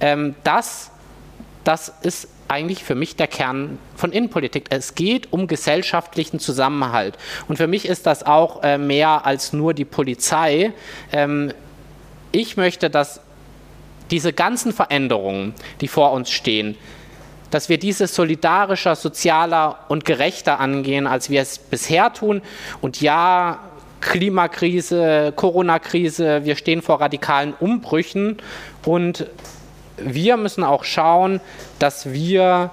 ähm, 0.00 0.34
das, 0.44 0.90
das 1.62 1.92
ist 2.00 2.28
eigentlich 2.48 2.84
für 2.84 2.94
mich 2.94 3.16
der 3.16 3.26
Kern 3.26 3.78
von 3.96 4.12
Innenpolitik. 4.12 4.66
Es 4.70 4.94
geht 4.94 5.32
um 5.32 5.46
gesellschaftlichen 5.46 6.38
Zusammenhalt. 6.38 7.16
Und 7.48 7.56
für 7.56 7.66
mich 7.66 7.86
ist 7.86 8.06
das 8.06 8.24
auch 8.24 8.62
äh, 8.62 8.78
mehr 8.78 9.26
als 9.26 9.52
nur 9.52 9.74
die 9.74 9.84
Polizei. 9.84 10.72
Ähm, 11.12 11.52
ich 12.32 12.56
möchte, 12.56 12.90
dass 12.90 13.20
diese 14.10 14.32
ganzen 14.32 14.72
Veränderungen, 14.72 15.54
die 15.80 15.88
vor 15.88 16.12
uns 16.12 16.30
stehen, 16.30 16.76
dass 17.50 17.68
wir 17.68 17.78
diese 17.78 18.06
solidarischer, 18.06 18.96
sozialer 18.96 19.78
und 19.88 20.04
gerechter 20.04 20.60
angehen, 20.60 21.06
als 21.06 21.30
wir 21.30 21.40
es 21.40 21.58
bisher 21.58 22.12
tun. 22.12 22.42
Und 22.80 23.00
ja, 23.00 23.60
Klimakrise, 24.00 25.32
Corona-Krise, 25.34 26.44
wir 26.44 26.56
stehen 26.56 26.82
vor 26.82 27.00
radikalen 27.00 27.54
Umbrüchen 27.54 28.36
und 28.84 29.26
wir 29.96 30.36
müssen 30.36 30.64
auch 30.64 30.84
schauen, 30.84 31.40
dass 31.78 32.12
wir 32.12 32.70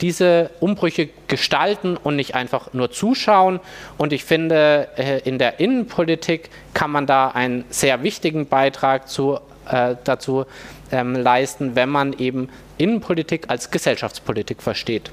diese 0.00 0.50
Umbrüche 0.60 1.10
gestalten 1.28 1.96
und 1.96 2.16
nicht 2.16 2.34
einfach 2.34 2.72
nur 2.72 2.90
zuschauen. 2.90 3.60
Und 3.98 4.12
ich 4.12 4.24
finde, 4.24 4.88
äh, 4.96 5.20
in 5.20 5.38
der 5.38 5.60
Innenpolitik 5.60 6.50
kann 6.74 6.90
man 6.90 7.06
da 7.06 7.28
einen 7.28 7.64
sehr 7.70 8.02
wichtigen 8.02 8.46
Beitrag 8.46 9.08
zu, 9.08 9.38
äh, 9.70 9.96
dazu 10.04 10.46
ähm, 10.90 11.14
leisten, 11.14 11.74
wenn 11.76 11.90
man 11.90 12.14
eben 12.14 12.48
Innenpolitik 12.78 13.44
als 13.48 13.70
Gesellschaftspolitik 13.70 14.62
versteht. 14.62 15.10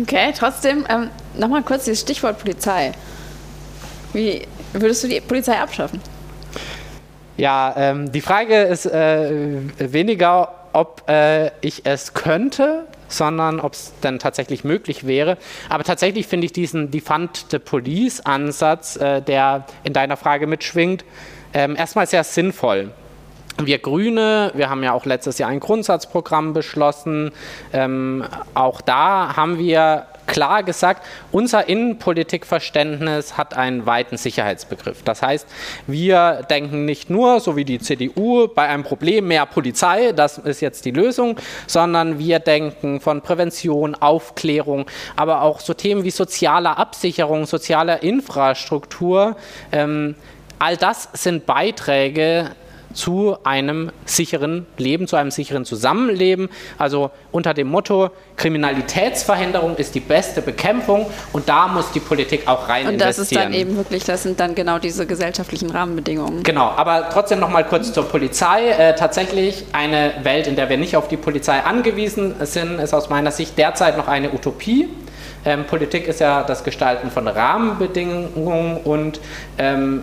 Okay, 0.00 0.32
trotzdem 0.36 0.84
ähm, 0.88 1.10
nochmal 1.38 1.62
kurz 1.62 1.84
dieses 1.84 2.00
Stichwort 2.00 2.38
Polizei. 2.38 2.92
Wie 4.12 4.42
würdest 4.72 5.04
du 5.04 5.08
die 5.08 5.20
Polizei 5.20 5.58
abschaffen? 5.58 6.00
Ja, 7.36 7.74
ähm, 7.76 8.12
die 8.12 8.20
Frage 8.20 8.62
ist 8.62 8.86
äh, 8.86 9.60
weniger, 9.78 10.54
ob 10.72 11.08
äh, 11.08 11.50
ich 11.60 11.84
es 11.84 12.14
könnte, 12.14 12.86
sondern 13.08 13.60
ob 13.60 13.74
es 13.74 13.92
dann 14.00 14.18
tatsächlich 14.18 14.64
möglich 14.64 15.06
wäre. 15.06 15.36
Aber 15.68 15.84
tatsächlich 15.84 16.26
finde 16.26 16.46
ich 16.46 16.52
diesen 16.52 16.90
Defund 16.90 17.46
the 17.50 17.58
Police-Ansatz, 17.58 18.96
äh, 18.96 19.20
der 19.22 19.66
in 19.84 19.92
deiner 19.92 20.16
Frage 20.16 20.46
mitschwingt, 20.46 21.04
ähm, 21.52 21.76
erstmal 21.76 22.06
sehr 22.06 22.24
sinnvoll. 22.24 22.90
Wir 23.58 23.78
Grüne, 23.78 24.52
wir 24.54 24.68
haben 24.68 24.82
ja 24.82 24.92
auch 24.92 25.06
letztes 25.06 25.38
Jahr 25.38 25.48
ein 25.48 25.60
Grundsatzprogramm 25.60 26.52
beschlossen. 26.52 27.32
Ähm, 27.72 28.24
auch 28.52 28.82
da 28.82 29.34
haben 29.34 29.58
wir 29.58 30.06
klar 30.26 30.62
gesagt, 30.62 31.06
unser 31.32 31.68
Innenpolitikverständnis 31.68 33.36
hat 33.36 33.54
einen 33.54 33.86
weiten 33.86 34.16
Sicherheitsbegriff. 34.16 35.02
Das 35.02 35.22
heißt, 35.22 35.46
wir 35.86 36.46
denken 36.50 36.84
nicht 36.84 37.10
nur, 37.10 37.40
so 37.40 37.56
wie 37.56 37.64
die 37.64 37.78
CDU, 37.78 38.48
bei 38.48 38.68
einem 38.68 38.82
Problem 38.82 39.28
mehr 39.28 39.46
Polizei, 39.46 40.12
das 40.12 40.38
ist 40.38 40.60
jetzt 40.60 40.84
die 40.84 40.90
Lösung, 40.90 41.38
sondern 41.66 42.18
wir 42.18 42.38
denken 42.38 43.00
von 43.00 43.22
Prävention, 43.22 43.94
Aufklärung, 43.94 44.86
aber 45.16 45.42
auch 45.42 45.60
so 45.60 45.74
Themen 45.74 46.04
wie 46.04 46.10
soziale 46.10 46.76
Absicherung, 46.76 47.46
soziale 47.46 47.98
Infrastruktur. 47.98 49.36
Ähm, 49.72 50.14
all 50.58 50.76
das 50.76 51.08
sind 51.12 51.46
Beiträge, 51.46 52.50
zu 52.96 53.36
einem 53.44 53.92
sicheren 54.04 54.66
Leben, 54.78 55.06
zu 55.06 55.16
einem 55.16 55.30
sicheren 55.30 55.64
Zusammenleben. 55.64 56.48
Also 56.78 57.10
unter 57.30 57.54
dem 57.54 57.68
Motto, 57.68 58.10
Kriminalitätsverhinderung 58.36 59.76
ist 59.76 59.94
die 59.94 60.00
beste 60.00 60.42
Bekämpfung 60.42 61.06
und 61.32 61.48
da 61.48 61.68
muss 61.68 61.92
die 61.92 62.00
Politik 62.00 62.48
auch 62.48 62.68
rein 62.68 62.88
und 62.88 63.00
das 63.00 63.18
investieren. 63.18 63.42
ist 63.42 63.46
dann 63.46 63.60
eben 63.60 63.76
wirklich, 63.76 64.04
das 64.04 64.22
sind 64.22 64.40
dann 64.40 64.54
genau 64.54 64.78
diese 64.78 65.06
gesellschaftlichen 65.06 65.70
Rahmenbedingungen. 65.70 66.42
Genau, 66.42 66.72
aber 66.76 67.08
trotzdem 67.12 67.38
noch 67.38 67.50
mal 67.50 67.64
kurz 67.64 67.92
zur 67.92 68.08
Polizei. 68.08 68.68
Äh, 68.70 68.96
tatsächlich 68.96 69.66
eine 69.72 70.14
Welt, 70.22 70.46
in 70.46 70.56
der 70.56 70.68
wir 70.68 70.78
nicht 70.78 70.96
auf 70.96 71.08
die 71.08 71.16
Polizei 71.16 71.60
angewiesen 71.60 72.34
sind, 72.40 72.80
ist 72.80 72.94
aus 72.94 73.10
meiner 73.10 73.30
Sicht 73.30 73.58
derzeit 73.58 73.96
noch 73.96 74.08
eine 74.08 74.32
Utopie. 74.32 74.88
Ähm, 75.44 75.64
Politik 75.64 76.08
ist 76.08 76.20
ja 76.20 76.42
das 76.42 76.64
Gestalten 76.64 77.10
von 77.10 77.28
Rahmenbedingungen 77.28 78.78
und 78.78 79.20
ähm, 79.58 80.02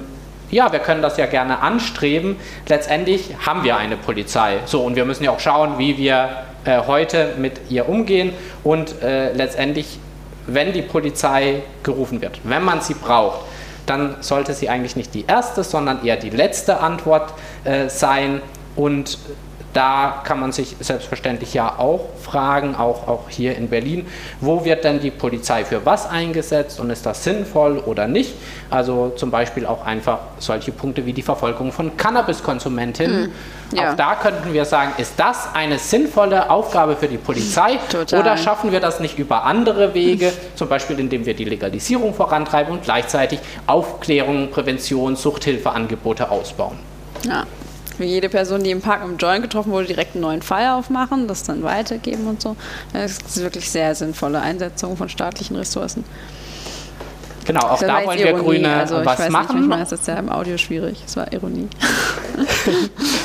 ja, 0.53 0.71
wir 0.71 0.79
können 0.79 1.01
das 1.01 1.17
ja 1.17 1.25
gerne 1.25 1.59
anstreben. 1.59 2.37
Letztendlich 2.67 3.35
haben 3.45 3.63
wir 3.63 3.75
eine 3.77 3.97
Polizei. 3.97 4.59
So, 4.65 4.81
und 4.83 4.95
wir 4.95 5.05
müssen 5.05 5.23
ja 5.23 5.31
auch 5.31 5.39
schauen, 5.39 5.77
wie 5.77 5.97
wir 5.97 6.29
äh, 6.65 6.79
heute 6.85 7.33
mit 7.37 7.59
ihr 7.69 7.89
umgehen 7.89 8.33
und 8.63 9.01
äh, 9.01 9.33
letztendlich, 9.33 9.99
wenn 10.45 10.71
die 10.71 10.83
Polizei 10.83 11.63
gerufen 11.81 12.21
wird, 12.21 12.39
wenn 12.43 12.63
man 12.63 12.81
sie 12.81 12.93
braucht, 12.93 13.41
dann 13.85 14.15
sollte 14.21 14.53
sie 14.53 14.69
eigentlich 14.69 14.95
nicht 14.95 15.13
die 15.13 15.25
erste, 15.27 15.63
sondern 15.63 16.05
eher 16.05 16.15
die 16.15 16.29
letzte 16.29 16.79
Antwort 16.79 17.33
äh, 17.63 17.89
sein 17.89 18.41
und 18.75 19.17
da 19.73 20.21
kann 20.23 20.39
man 20.39 20.51
sich 20.51 20.75
selbstverständlich 20.79 21.53
ja 21.53 21.79
auch 21.79 22.09
fragen, 22.21 22.75
auch, 22.75 23.07
auch 23.07 23.29
hier 23.29 23.57
in 23.57 23.69
Berlin, 23.69 24.05
wo 24.39 24.63
wird 24.63 24.83
denn 24.83 24.99
die 24.99 25.11
Polizei 25.11 25.65
für 25.65 25.85
was 25.85 26.09
eingesetzt 26.09 26.79
und 26.79 26.89
ist 26.89 27.05
das 27.05 27.23
sinnvoll 27.23 27.79
oder 27.79 28.07
nicht? 28.07 28.33
Also 28.69 29.13
zum 29.15 29.31
Beispiel 29.31 29.65
auch 29.65 29.85
einfach 29.85 30.19
solche 30.39 30.71
Punkte 30.71 31.05
wie 31.05 31.13
die 31.13 31.21
Verfolgung 31.21 31.71
von 31.71 31.97
Cannabiskonsumentinnen. 31.97 33.23
Mhm. 33.23 33.77
Ja. 33.77 33.91
Auch 33.91 33.95
da 33.95 34.15
könnten 34.15 34.53
wir 34.53 34.65
sagen, 34.65 34.93
ist 34.97 35.13
das 35.17 35.49
eine 35.53 35.79
sinnvolle 35.79 36.49
Aufgabe 36.49 36.95
für 36.95 37.07
die 37.07 37.17
Polizei 37.17 37.79
Total. 37.89 38.19
oder 38.19 38.37
schaffen 38.37 38.71
wir 38.71 38.79
das 38.79 38.99
nicht 38.99 39.17
über 39.17 39.43
andere 39.45 39.93
Wege, 39.95 40.31
zum 40.55 40.69
Beispiel 40.69 40.99
indem 40.99 41.25
wir 41.25 41.33
die 41.33 41.45
Legalisierung 41.45 42.13
vorantreiben 42.13 42.71
und 42.71 42.83
gleichzeitig 42.83 43.39
Aufklärung, 43.65 44.51
Prävention, 44.51 45.15
Suchthilfeangebote 45.15 46.29
ausbauen? 46.29 46.77
Ja, 47.25 47.45
für 47.97 48.03
jede 48.03 48.29
Person, 48.29 48.63
die 48.63 48.71
im 48.71 48.81
Park 48.81 49.01
im 49.03 49.17
Joint 49.17 49.41
getroffen 49.41 49.71
wurde, 49.71 49.87
direkt 49.87 50.15
einen 50.15 50.21
neuen 50.21 50.41
Fall 50.41 50.69
aufmachen, 50.69 51.27
das 51.27 51.43
dann 51.43 51.63
weitergeben 51.63 52.27
und 52.27 52.41
so. 52.41 52.55
Das 52.91 53.11
ist 53.11 53.41
wirklich 53.41 53.69
sehr 53.69 53.95
sinnvolle 53.95 54.41
Einsetzung 54.41 54.97
von 54.97 55.09
staatlichen 55.09 55.55
Ressourcen. 55.55 56.03
Genau, 57.45 57.61
auch 57.61 57.79
das 57.79 57.87
da 57.87 58.05
wollen 58.05 58.19
wir 58.19 58.29
Ironie, 58.29 58.43
Grüne 58.43 58.73
also 58.73 59.03
was 59.03 59.29
machen. 59.29 59.59
Nicht, 59.59 59.67
manchmal 59.67 59.83
ist 59.83 59.91
das 59.91 60.07
ja 60.07 60.15
im 60.15 60.29
Audio 60.29 60.57
schwierig. 60.57 61.01
Das 61.03 61.17
war 61.17 61.31
Ironie. 61.33 61.67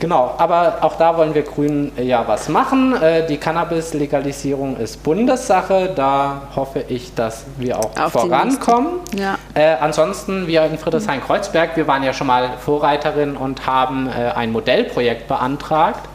Genau, 0.00 0.34
aber 0.38 0.78
auch 0.80 0.96
da 0.96 1.18
wollen 1.18 1.34
wir 1.34 1.42
Grünen 1.42 1.92
äh, 1.98 2.04
ja 2.04 2.26
was 2.26 2.48
machen. 2.48 3.00
Äh, 3.00 3.26
die 3.26 3.36
Cannabis-Legalisierung 3.36 4.78
ist 4.78 5.02
Bundessache. 5.02 5.92
Da 5.94 6.42
hoffe 6.56 6.82
ich, 6.88 7.14
dass 7.14 7.44
wir 7.58 7.78
auch 7.78 7.90
Auf 8.00 8.12
vorankommen. 8.12 9.00
Ja. 9.14 9.36
Äh, 9.52 9.76
ansonsten, 9.78 10.46
wir 10.46 10.64
in 10.64 10.78
Friedrichshain-Kreuzberg, 10.78 11.76
wir 11.76 11.86
waren 11.86 12.02
ja 12.02 12.14
schon 12.14 12.28
mal 12.28 12.48
Vorreiterin 12.64 13.36
und 13.36 13.66
haben 13.66 14.08
äh, 14.08 14.30
ein 14.34 14.52
Modellprojekt 14.52 15.28
beantragt. 15.28 16.08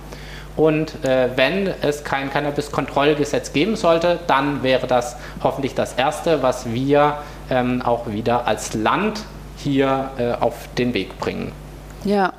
Und 0.57 1.05
äh, 1.05 1.29
wenn 1.35 1.71
es 1.83 2.03
kein 2.03 2.31
Cannabis-Kontrollgesetz 2.31 3.53
geben 3.53 3.75
sollte, 3.75 4.17
dann 4.25 4.63
wäre 4.63 4.87
das 4.87 5.15
hoffentlich 5.43 5.75
das 5.75 5.93
Erste, 5.93 6.41
was 6.41 6.73
wir 6.73 7.17
ähm, 7.51 7.83
auch 7.83 8.07
wieder 8.07 8.47
als 8.47 8.73
Land 8.73 9.21
hier 9.57 10.09
äh, 10.17 10.31
auf 10.31 10.53
den 10.75 10.95
Weg 10.95 11.19
bringen. 11.19 11.51
Ja, 12.03 12.33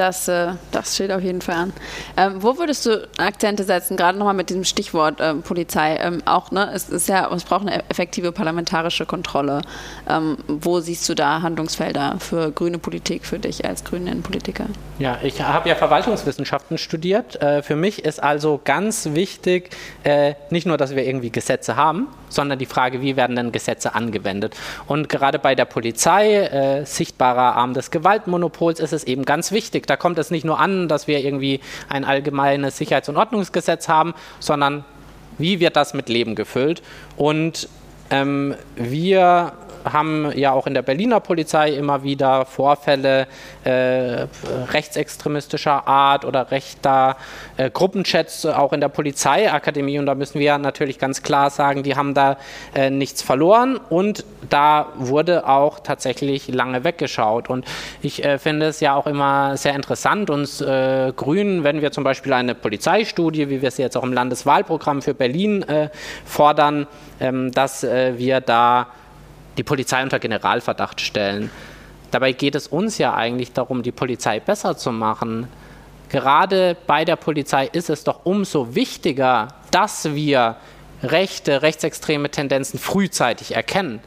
das, 0.00 0.28
äh, 0.28 0.52
das 0.72 0.94
steht 0.94 1.12
auf 1.12 1.22
jeden 1.22 1.42
Fall 1.42 1.54
an. 1.54 1.72
Ähm, 2.16 2.42
wo 2.42 2.56
würdest 2.58 2.86
du 2.86 3.08
Akzente 3.18 3.64
setzen, 3.64 3.96
gerade 3.96 4.18
nochmal 4.18 4.34
mit 4.34 4.48
diesem 4.48 4.64
Stichwort 4.64 5.18
ähm, 5.20 5.42
Polizei? 5.42 5.96
Ähm, 5.96 6.22
auch, 6.24 6.50
ne, 6.50 6.70
es 6.72 6.88
ist 6.88 7.08
ja, 7.08 7.30
es 7.32 7.44
braucht 7.44 7.66
eine 7.66 7.88
effektive 7.90 8.32
parlamentarische 8.32 9.04
Kontrolle. 9.04 9.62
Ähm, 10.08 10.38
wo 10.48 10.80
siehst 10.80 11.08
du 11.08 11.14
da 11.14 11.42
Handlungsfelder 11.42 12.16
für 12.18 12.50
grüne 12.50 12.78
Politik, 12.78 13.26
für 13.26 13.38
dich 13.38 13.64
als 13.64 13.84
grünen 13.84 14.22
Politiker? 14.22 14.66
Ja, 14.98 15.18
ich 15.22 15.42
habe 15.42 15.68
ja 15.68 15.74
Verwaltungswissenschaften 15.74 16.78
studiert. 16.78 17.40
Äh, 17.42 17.62
für 17.62 17.76
mich 17.76 18.04
ist 18.04 18.22
also 18.22 18.60
ganz 18.64 19.10
wichtig, 19.12 19.70
äh, 20.04 20.34
nicht 20.48 20.66
nur, 20.66 20.78
dass 20.78 20.94
wir 20.96 21.04
irgendwie 21.04 21.30
Gesetze 21.30 21.76
haben, 21.76 22.08
sondern 22.30 22.58
die 22.58 22.66
Frage, 22.66 23.02
wie 23.02 23.16
werden 23.16 23.36
denn 23.36 23.52
Gesetze 23.52 23.94
angewendet? 23.94 24.56
Und 24.86 25.10
gerade 25.10 25.38
bei 25.38 25.54
der 25.54 25.66
Polizei, 25.66 26.36
äh, 26.36 26.86
sichtbarer 26.86 27.56
Arm 27.56 27.74
des 27.74 27.90
Gewaltmonopols, 27.90 28.80
ist 28.80 28.94
es 28.94 29.04
eben 29.04 29.26
ganz 29.26 29.52
wichtig, 29.52 29.86
da 29.86 29.96
kommt 29.96 30.18
es 30.18 30.30
nicht 30.30 30.44
nur 30.44 30.58
an, 30.58 30.88
dass 30.88 31.06
wir 31.06 31.18
irgendwie 31.18 31.60
ein 31.90 32.04
allgemeines 32.04 32.78
Sicherheits- 32.78 33.10
und 33.10 33.18
Ordnungsgesetz 33.18 33.88
haben, 33.88 34.14
sondern 34.38 34.84
wie 35.36 35.60
wird 35.60 35.76
das 35.76 35.92
mit 35.92 36.08
Leben 36.08 36.34
gefüllt? 36.34 36.82
Und 37.16 37.68
ähm, 38.10 38.54
wir 38.76 39.52
haben 39.84 40.32
ja 40.34 40.52
auch 40.52 40.66
in 40.66 40.74
der 40.74 40.82
Berliner 40.82 41.20
Polizei 41.20 41.70
immer 41.70 42.02
wieder 42.02 42.44
Vorfälle 42.44 43.26
äh, 43.64 44.26
rechtsextremistischer 44.72 45.86
Art 45.86 46.24
oder 46.24 46.50
rechter 46.50 47.16
äh, 47.56 47.70
Gruppenchats 47.70 48.46
auch 48.46 48.72
in 48.72 48.80
der 48.80 48.88
Polizeiakademie. 48.88 49.98
Und 49.98 50.06
da 50.06 50.14
müssen 50.14 50.40
wir 50.40 50.58
natürlich 50.58 50.98
ganz 50.98 51.22
klar 51.22 51.50
sagen, 51.50 51.82
die 51.82 51.96
haben 51.96 52.14
da 52.14 52.36
äh, 52.74 52.90
nichts 52.90 53.22
verloren 53.22 53.78
und 53.88 54.24
da 54.48 54.88
wurde 54.96 55.48
auch 55.48 55.80
tatsächlich 55.80 56.48
lange 56.48 56.84
weggeschaut. 56.84 57.48
Und 57.48 57.64
ich 58.02 58.24
äh, 58.24 58.38
finde 58.38 58.66
es 58.66 58.80
ja 58.80 58.94
auch 58.94 59.06
immer 59.06 59.56
sehr 59.56 59.74
interessant, 59.74 60.30
uns 60.30 60.60
äh, 60.60 61.12
Grünen, 61.14 61.64
wenn 61.64 61.82
wir 61.82 61.92
zum 61.92 62.04
Beispiel 62.04 62.32
eine 62.32 62.54
Polizeistudie, 62.54 63.48
wie 63.50 63.62
wir 63.62 63.70
sie 63.70 63.82
jetzt 63.82 63.96
auch 63.96 64.04
im 64.04 64.12
Landeswahlprogramm 64.12 65.02
für 65.02 65.14
Berlin 65.14 65.62
äh, 65.62 65.88
fordern, 66.24 66.86
ähm, 67.20 67.52
dass 67.52 67.82
wir 67.82 68.40
da 68.40 68.88
die 69.60 69.64
Polizei 69.64 70.02
unter 70.02 70.18
Generalverdacht 70.18 71.02
stellen. 71.02 71.50
Dabei 72.10 72.32
geht 72.32 72.54
es 72.54 72.66
uns 72.66 72.96
ja 72.96 73.12
eigentlich 73.12 73.52
darum, 73.52 73.82
die 73.82 73.92
Polizei 73.92 74.40
besser 74.40 74.74
zu 74.74 74.90
machen. 74.90 75.48
Gerade 76.08 76.78
bei 76.86 77.04
der 77.04 77.16
Polizei 77.16 77.66
ist 77.70 77.90
es 77.90 78.02
doch 78.02 78.20
umso 78.24 78.74
wichtiger, 78.74 79.48
dass 79.70 80.14
wir 80.14 80.56
rechte, 81.02 81.60
rechtsextreme 81.60 82.30
Tendenzen 82.30 82.78
frühzeitig 82.78 83.54
erkennen, 83.54 84.00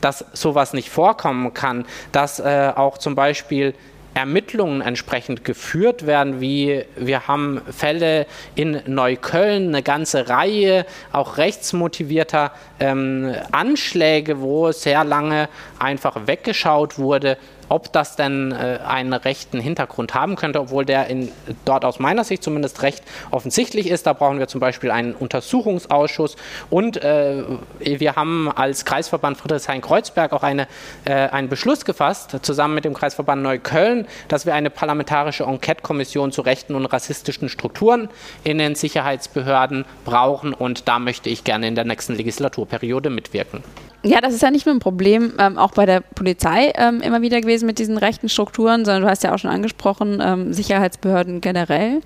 dass 0.00 0.24
sowas 0.32 0.72
nicht 0.72 0.88
vorkommen 0.88 1.52
kann, 1.52 1.84
dass 2.10 2.40
äh, 2.40 2.72
auch 2.74 2.96
zum 2.96 3.14
Beispiel 3.14 3.74
Ermittlungen 4.16 4.80
entsprechend 4.80 5.44
geführt 5.44 6.06
werden, 6.06 6.40
wie 6.40 6.84
wir 6.96 7.28
haben 7.28 7.60
Fälle 7.70 8.26
in 8.54 8.80
Neukölln, 8.86 9.68
eine 9.68 9.82
ganze 9.82 10.30
Reihe 10.30 10.86
auch 11.12 11.36
rechtsmotivierter 11.36 12.52
ähm, 12.80 13.34
Anschläge, 13.52 14.40
wo 14.40 14.72
sehr 14.72 15.04
lange 15.04 15.50
einfach 15.78 16.26
weggeschaut 16.26 16.98
wurde, 16.98 17.36
ob 17.68 17.92
das 17.92 18.16
denn 18.16 18.52
äh, 18.52 18.78
einen 18.86 19.12
rechten 19.12 19.60
Hintergrund 19.60 20.14
haben 20.14 20.36
könnte, 20.36 20.60
obwohl 20.60 20.84
der 20.84 21.06
in, 21.08 21.30
dort 21.64 21.84
aus 21.84 21.98
meiner 21.98 22.24
Sicht 22.24 22.42
zumindest 22.42 22.82
recht 22.82 23.02
offensichtlich 23.30 23.88
ist. 23.88 24.06
Da 24.06 24.12
brauchen 24.12 24.38
wir 24.38 24.48
zum 24.48 24.60
Beispiel 24.60 24.90
einen 24.90 25.14
Untersuchungsausschuss 25.14 26.36
und 26.70 27.02
äh, 27.02 27.42
wir 27.80 28.16
haben 28.16 28.50
als 28.50 28.84
Kreisverband 28.84 29.36
Friedrichshain-Kreuzberg 29.36 30.32
auch 30.32 30.42
eine, 30.42 30.68
äh, 31.04 31.12
einen 31.12 31.48
Beschluss 31.48 31.84
gefasst, 31.84 32.36
zusammen 32.42 32.74
mit 32.74 32.84
dem 32.84 32.94
Kreisverband 32.94 33.42
Neukölln, 33.42 34.06
dass 34.28 34.46
wir 34.46 34.54
eine 34.54 34.70
parlamentarische 34.70 35.44
Enquete-Kommission 35.44 36.32
zu 36.32 36.42
rechten 36.42 36.74
und 36.74 36.86
rassistischen 36.86 37.48
Strukturen 37.48 38.08
in 38.44 38.58
den 38.58 38.74
Sicherheitsbehörden 38.74 39.84
brauchen 40.04 40.54
und 40.54 40.88
da 40.88 40.98
möchte 40.98 41.30
ich 41.30 41.44
gerne 41.44 41.68
in 41.68 41.74
der 41.74 41.84
nächsten 41.84 42.14
Legislaturperiode 42.14 43.10
mitwirken. 43.10 43.62
Ja, 44.06 44.20
das 44.20 44.34
ist 44.34 44.42
ja 44.42 44.50
nicht 44.50 44.66
nur 44.66 44.74
ein 44.74 44.80
Problem, 44.80 45.34
ähm, 45.38 45.58
auch 45.58 45.72
bei 45.72 45.84
der 45.86 46.00
Polizei 46.00 46.72
ähm, 46.76 47.00
immer 47.00 47.22
wieder 47.22 47.40
gewesen 47.40 47.66
mit 47.66 47.78
diesen 47.78 47.98
rechten 47.98 48.28
Strukturen, 48.28 48.84
sondern 48.84 49.02
du 49.02 49.08
hast 49.08 49.24
ja 49.24 49.34
auch 49.34 49.38
schon 49.38 49.50
angesprochen, 49.50 50.22
ähm, 50.24 50.52
Sicherheitsbehörden 50.52 51.40
generell. 51.40 52.00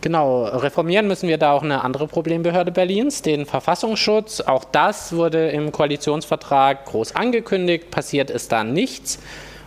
Genau, 0.00 0.44
reformieren 0.44 1.06
müssen 1.08 1.28
wir 1.28 1.36
da 1.36 1.52
auch 1.52 1.62
eine 1.62 1.84
andere 1.84 2.06
Problembehörde 2.06 2.72
Berlins, 2.72 3.20
den 3.20 3.44
Verfassungsschutz. 3.44 4.40
Auch 4.40 4.64
das 4.64 5.12
wurde 5.14 5.50
im 5.50 5.72
Koalitionsvertrag 5.72 6.86
groß 6.86 7.14
angekündigt, 7.16 7.90
passiert 7.90 8.30
ist 8.30 8.50
da 8.50 8.64
nichts. 8.64 9.18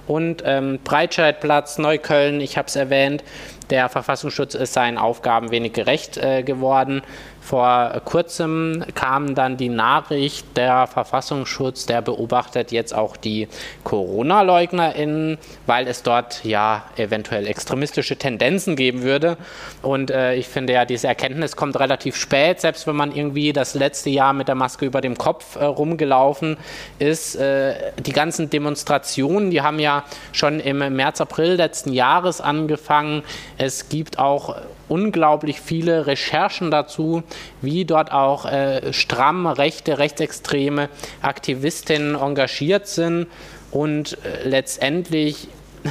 Und 0.08 0.42
ähm, 0.46 0.80
Breitscheidplatz, 0.84 1.78
Neukölln, 1.78 2.42
ich 2.42 2.58
habe 2.58 2.68
es 2.68 2.76
erwähnt, 2.76 3.24
der 3.70 3.90
Verfassungsschutz 3.90 4.54
ist 4.56 4.74
seinen 4.74 4.98
Aufgaben 4.98 5.52
wenig 5.52 5.74
gerecht 5.74 6.18
äh, 6.18 6.44
geworden. 6.44 7.02
Vor 7.44 8.02
kurzem 8.06 8.86
kam 8.96 9.36
dann 9.36 9.58
die 9.58 9.68
Nachricht, 9.68 10.56
der 10.56 10.88
Verfassungsschutz, 10.88 11.86
der 11.86 12.02
beobachtet 12.02 12.72
jetzt 12.72 12.96
auch 12.96 13.18
die 13.18 13.50
Corona-LeugnerInnen, 13.84 15.38
weil 15.66 15.88
es 15.90 16.04
dort 16.04 16.46
ja 16.46 16.86
eventuell 16.96 17.46
extremistische 17.46 18.16
Tendenzen 18.16 18.78
geben 18.78 19.02
würde. 19.02 19.36
Und 19.82 20.10
äh, 20.10 20.36
ich 20.36 20.48
finde 20.48 20.72
ja, 20.72 20.86
diese 20.86 21.08
Erkenntnis 21.08 21.58
kommt 21.58 21.78
relativ 21.78 22.16
spät, 22.16 22.62
selbst 22.62 22.88
wenn 22.88 22.96
man 22.96 23.14
irgendwie 23.14 23.52
das 23.52 23.74
letzte 23.74 24.10
Jahr 24.10 24.32
mit 24.32 24.48
der 24.48 24.56
Maske 24.56 24.86
über 24.86 25.02
dem 25.02 25.18
Kopf 25.18 25.58
äh, 25.58 25.66
rumgelaufen 25.66 26.56
ist. 26.98 27.36
Äh, 27.36 27.92
die 28.00 28.14
ganzen 28.14 28.50
Demonstrationen, 28.52 29.52
die 29.52 29.62
haben 29.62 29.80
ja 29.80 30.06
schon 30.32 30.62
im 30.62 30.78
März, 30.96 31.20
April 31.20 31.56
letzten 31.56 31.92
Jahres 31.92 32.40
angefangen. 32.40 33.24
Es 33.58 33.90
gibt 33.90 34.18
auch 34.18 34.56
unglaublich 34.90 35.62
viele 35.62 36.08
Recherchen 36.08 36.72
dazu, 36.72 37.24
wie 37.62 37.86
dort 37.86 38.12
auch 38.12 38.46
äh, 38.46 38.94
stramm 38.94 39.48
rechte, 39.48 39.98
rechtsextreme 39.98 40.90
Aktivistinnen 41.22 42.16
engagiert 42.16 42.88
sind. 42.88 43.28
Und 43.72 44.18
äh, 44.24 44.48
letztendlich, 44.48 45.48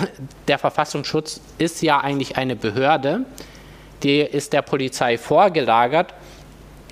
der 0.48 0.59
Verfassungsschutz 0.59 1.40
ist 1.59 1.83
ja 1.83 2.00
eigentlich 2.00 2.37
eine 2.37 2.57
Behörde, 2.57 3.24
die 4.02 4.20
ist 4.20 4.52
der 4.52 4.62
Polizei 4.62 5.18
vorgelagert. 5.18 6.14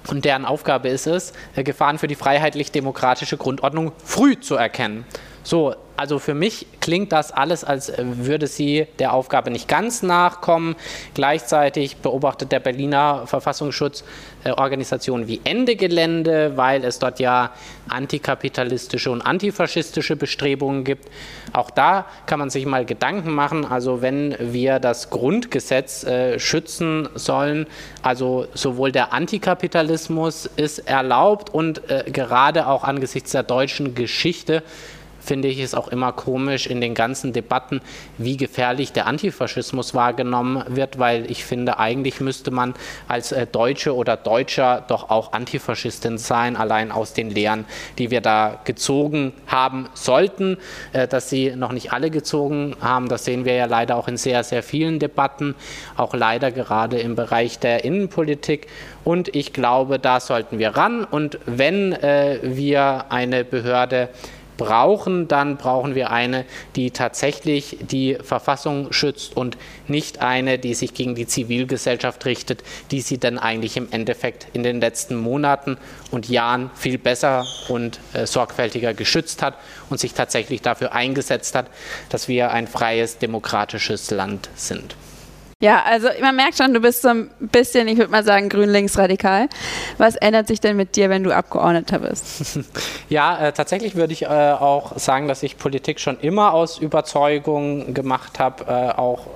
Und 0.09 0.25
deren 0.25 0.47
Aufgabe 0.47 0.89
ist 0.89 1.07
es, 1.07 1.33
äh, 1.55 1.63
Gefahren 1.63 1.99
für 1.99 2.09
die 2.09 2.15
freiheitlich-demokratische 2.15 3.37
Grundordnung 3.37 3.93
früh 4.05 4.41
zu 4.41 4.57
erkennen. 4.57 5.05
So, 5.43 5.75
also 6.01 6.19
für 6.19 6.33
mich 6.33 6.67
klingt 6.81 7.13
das 7.13 7.31
alles, 7.31 7.63
als 7.63 7.93
würde 7.99 8.47
sie 8.47 8.87
der 8.99 9.13
Aufgabe 9.13 9.51
nicht 9.51 9.69
ganz 9.69 10.03
nachkommen. 10.03 10.77
Gleichzeitig 11.13 11.99
beobachtet 11.99 12.53
der 12.53 12.61
Berliner 12.61 13.27
Verfassungsschutz 13.27 14.03
äh, 14.45 14.53
Organisationen 14.53 15.29
wie 15.29 15.43
Ende 15.45 15.77
Gelände, 15.77 16.57
weil 16.57 16.85
es 16.85 17.01
dort 17.01 17.21
ja 17.21 17.53
antikapitalistische 17.91 19.11
und 19.11 19.21
antifaschistische 19.21 20.17
Bestrebungen 20.17 20.85
gibt. 20.85 21.11
Auch 21.53 21.71
da 21.71 22.07
kann 22.25 22.39
man 22.39 22.49
sich 22.49 22.65
mal 22.65 22.87
Gedanken 22.87 23.35
machen, 23.35 23.67
also 23.67 24.01
wenn 24.01 24.35
wir 24.41 24.79
das 24.79 25.11
Grundgesetz 25.11 26.05
äh, 26.05 26.39
schützen 26.39 27.11
sollen, 27.15 27.67
also 28.03 28.47
sowohl 28.55 28.91
der 28.91 29.13
Antikapitalismus 29.13 30.47
ist 30.57 30.79
erlaubt 30.79 31.51
und 31.51 31.91
äh, 31.91 32.05
gerade 32.11 32.69
auch 32.69 32.85
angesichts 32.85 33.33
der 33.33 33.43
deutschen 33.43 33.95
Geschichte 33.95 34.63
finde 35.21 35.49
ich 35.49 35.61
es 35.61 35.75
auch 35.75 35.89
immer 35.89 36.13
komisch 36.13 36.67
in 36.67 36.81
den 36.81 36.95
ganzen 36.95 37.33
Debatten, 37.33 37.81
wie 38.19 38.37
gefährlich 38.37 38.93
der 38.93 39.07
Antifaschismus 39.07 39.95
wahrgenommen 39.95 40.65
wird, 40.69 40.99
weil 40.99 41.31
ich 41.31 41.45
finde, 41.45 41.79
eigentlich 41.79 42.21
müsste 42.21 42.51
man 42.51 42.75
als 43.09 43.33
äh, 43.33 43.47
Deutsche 43.47 43.95
oder 43.95 44.17
Deutscher 44.17 44.85
doch 44.89 45.11
auch 45.11 45.33
Antifaschistin 45.33 46.19
sein, 46.19 46.57
allein 46.57 46.91
aus 46.93 47.13
den 47.13 47.31
Lehren, 47.31 47.65
die 47.99 48.11
wir 48.11 48.21
da 48.21 48.61
gezogen 48.65 49.33
haben 49.47 49.89
sollten. 49.95 50.57
Äh, 50.93 51.09
dass 51.09 51.29
sie 51.31 51.55
noch 51.57 51.73
nicht 51.73 51.93
alle 51.93 52.11
gezogen 52.11 52.77
haben, 52.81 53.09
das 53.09 53.25
sehen 53.25 53.45
wir 53.45 53.55
ja 53.55 53.67
leider 53.67 53.97
auch 53.97 54.09
in 54.09 54.17
sehr, 54.17 54.45
sehr 54.45 54.63
vielen 54.63 54.99
Debatten, 54.99 55.55
auch 55.97 56.15
leider 56.15 56.51
gerade 56.51 56.99
im 56.99 57.15
Bereich 57.15 57.59
der 57.59 57.85
Innenpolitik. 57.85 58.67
Und 59.05 59.35
ich 59.35 59.53
glaube, 59.53 59.99
da 59.99 60.21
sollten 60.21 60.59
wir 60.59 60.71
ran. 60.71 61.05
Und 61.05 61.39
wenn 61.47 61.93
äh, 61.93 62.39
wir 62.43 63.07
eine 63.11 63.45
Behörde 63.45 64.09
brauchen, 64.61 65.27
dann 65.27 65.57
brauchen 65.57 65.95
wir 65.95 66.11
eine, 66.11 66.45
die 66.77 66.91
tatsächlich 66.91 67.79
die 67.81 68.19
Verfassung 68.23 68.93
schützt 68.93 69.35
und 69.35 69.57
nicht 69.89 70.21
eine, 70.21 70.59
die 70.59 70.75
sich 70.75 70.93
gegen 70.93 71.15
die 71.15 71.27
Zivilgesellschaft 71.27 72.27
richtet, 72.27 72.63
die 72.91 73.01
sie 73.01 73.17
dann 73.17 73.39
eigentlich 73.39 73.79
im 73.79 73.89
Endeffekt 73.91 74.49
in 74.53 74.63
den 74.63 74.79
letzten 74.79 75.17
Monaten 75.17 75.79
und 76.11 76.29
Jahren 76.29 76.71
viel 76.75 76.99
besser 76.99 77.47
und 77.69 78.01
äh, 78.13 78.27
sorgfältiger 78.27 78.93
geschützt 78.93 79.41
hat 79.41 79.55
und 79.89 79.99
sich 79.99 80.13
tatsächlich 80.13 80.61
dafür 80.61 80.93
eingesetzt 80.93 81.55
hat, 81.55 81.71
dass 82.11 82.29
wir 82.29 82.51
ein 82.51 82.67
freies, 82.67 83.17
demokratisches 83.17 84.11
Land 84.11 84.51
sind. 84.57 84.95
Ja, 85.63 85.83
also 85.85 86.09
man 86.23 86.35
merkt 86.37 86.57
schon, 86.57 86.73
du 86.73 86.81
bist 86.81 87.03
so 87.03 87.09
ein 87.09 87.31
bisschen, 87.39 87.87
ich 87.87 87.99
würde 87.99 88.11
mal 88.11 88.25
sagen, 88.25 88.49
grün-links-radikal. 88.49 89.47
Was 89.99 90.17
ändert 90.17 90.49
sich 90.49 90.59
denn 90.59 90.75
mit 90.75 90.97
dir, 90.97 91.11
wenn 91.11 91.23
du 91.23 91.37
Abgeordneter 91.37 91.99
bist? 91.99 92.59
ja, 93.11 93.49
äh, 93.49 93.53
tatsächlich 93.53 93.95
würde 93.95 94.15
ich 94.15 94.23
äh, 94.23 94.27
auch 94.27 94.97
sagen, 94.97 95.29
dass 95.29 95.43
ich 95.43 95.59
Politik 95.59 96.01
schon 96.01 96.19
immer 96.21 96.55
aus 96.55 96.79
Überzeugung 96.79 97.93
gemacht 97.93 98.39
habe, 98.39 98.65
äh, 98.65 98.99
auch 98.99 99.27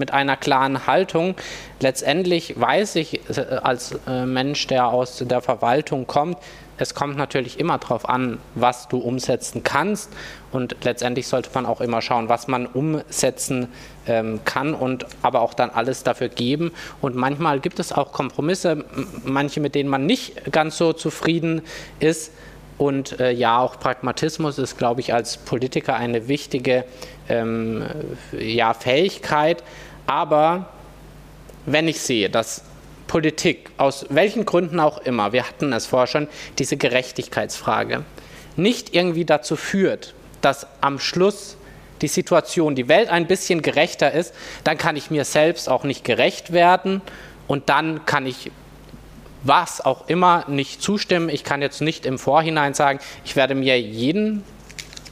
mit 0.00 0.12
einer 0.12 0.36
klaren 0.36 0.88
Haltung. 0.88 1.36
Letztendlich 1.78 2.58
weiß 2.60 2.96
ich 2.96 3.20
äh, 3.30 3.40
als 3.62 3.96
äh, 4.08 4.26
Mensch, 4.26 4.66
der 4.66 4.88
aus 4.88 5.18
der 5.24 5.40
Verwaltung 5.40 6.08
kommt, 6.08 6.38
es 6.80 6.94
kommt 6.94 7.18
natürlich 7.18 7.60
immer 7.60 7.76
darauf 7.76 8.08
an, 8.08 8.38
was 8.54 8.88
du 8.88 8.98
umsetzen 8.98 9.62
kannst. 9.62 10.10
Und 10.50 10.76
letztendlich 10.82 11.28
sollte 11.28 11.50
man 11.52 11.66
auch 11.66 11.82
immer 11.82 12.00
schauen, 12.00 12.30
was 12.30 12.48
man 12.48 12.66
umsetzen 12.66 13.68
ähm, 14.06 14.40
kann 14.46 14.72
und 14.72 15.04
aber 15.22 15.42
auch 15.42 15.52
dann 15.52 15.68
alles 15.68 16.02
dafür 16.04 16.30
geben. 16.30 16.72
Und 17.02 17.14
manchmal 17.14 17.60
gibt 17.60 17.78
es 17.80 17.92
auch 17.92 18.12
Kompromisse, 18.12 18.84
manche 19.24 19.60
mit 19.60 19.74
denen 19.74 19.90
man 19.90 20.06
nicht 20.06 20.50
ganz 20.52 20.78
so 20.78 20.94
zufrieden 20.94 21.60
ist. 21.98 22.32
Und 22.78 23.20
äh, 23.20 23.30
ja, 23.30 23.58
auch 23.58 23.78
Pragmatismus 23.78 24.58
ist, 24.58 24.78
glaube 24.78 25.02
ich, 25.02 25.12
als 25.12 25.36
Politiker 25.36 25.96
eine 25.96 26.28
wichtige 26.28 26.84
ähm, 27.28 27.84
ja, 28.32 28.72
Fähigkeit. 28.72 29.62
Aber 30.10 30.66
wenn 31.66 31.86
ich 31.86 32.00
sehe, 32.00 32.28
dass 32.28 32.64
Politik, 33.06 33.70
aus 33.76 34.06
welchen 34.08 34.44
Gründen 34.44 34.80
auch 34.80 34.98
immer, 34.98 35.32
wir 35.32 35.46
hatten 35.46 35.72
es 35.72 35.86
vorher 35.86 36.08
schon, 36.08 36.26
diese 36.58 36.76
Gerechtigkeitsfrage, 36.76 38.02
nicht 38.56 38.92
irgendwie 38.92 39.24
dazu 39.24 39.54
führt, 39.54 40.14
dass 40.40 40.66
am 40.80 40.98
Schluss 40.98 41.56
die 42.02 42.08
Situation, 42.08 42.74
die 42.74 42.88
Welt 42.88 43.08
ein 43.08 43.28
bisschen 43.28 43.62
gerechter 43.62 44.10
ist, 44.10 44.34
dann 44.64 44.76
kann 44.76 44.96
ich 44.96 45.12
mir 45.12 45.24
selbst 45.24 45.68
auch 45.68 45.84
nicht 45.84 46.02
gerecht 46.02 46.52
werden 46.52 47.02
und 47.46 47.68
dann 47.68 48.04
kann 48.04 48.26
ich 48.26 48.50
was 49.44 49.80
auch 49.80 50.08
immer 50.08 50.44
nicht 50.48 50.82
zustimmen. 50.82 51.28
Ich 51.28 51.44
kann 51.44 51.62
jetzt 51.62 51.82
nicht 51.82 52.04
im 52.04 52.18
Vorhinein 52.18 52.74
sagen, 52.74 52.98
ich 53.24 53.36
werde 53.36 53.54
mir 53.54 53.80
jeden 53.80 54.42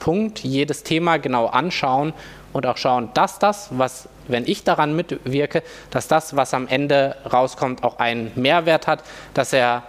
Punkt, 0.00 0.40
jedes 0.40 0.82
Thema 0.82 1.18
genau 1.18 1.46
anschauen 1.46 2.12
und 2.52 2.66
auch 2.66 2.76
schauen, 2.76 3.10
dass 3.14 3.38
das, 3.38 3.68
was, 3.70 4.08
wenn 4.28 4.46
ich 4.46 4.64
daran 4.64 4.94
mitwirke, 4.94 5.62
dass 5.90 6.08
das, 6.08 6.36
was 6.36 6.54
am 6.54 6.68
Ende 6.68 7.16
rauskommt, 7.30 7.82
auch 7.84 7.98
einen 7.98 8.30
Mehrwert 8.34 8.86
hat, 8.86 9.02
dass 9.34 9.52
er 9.52 9.82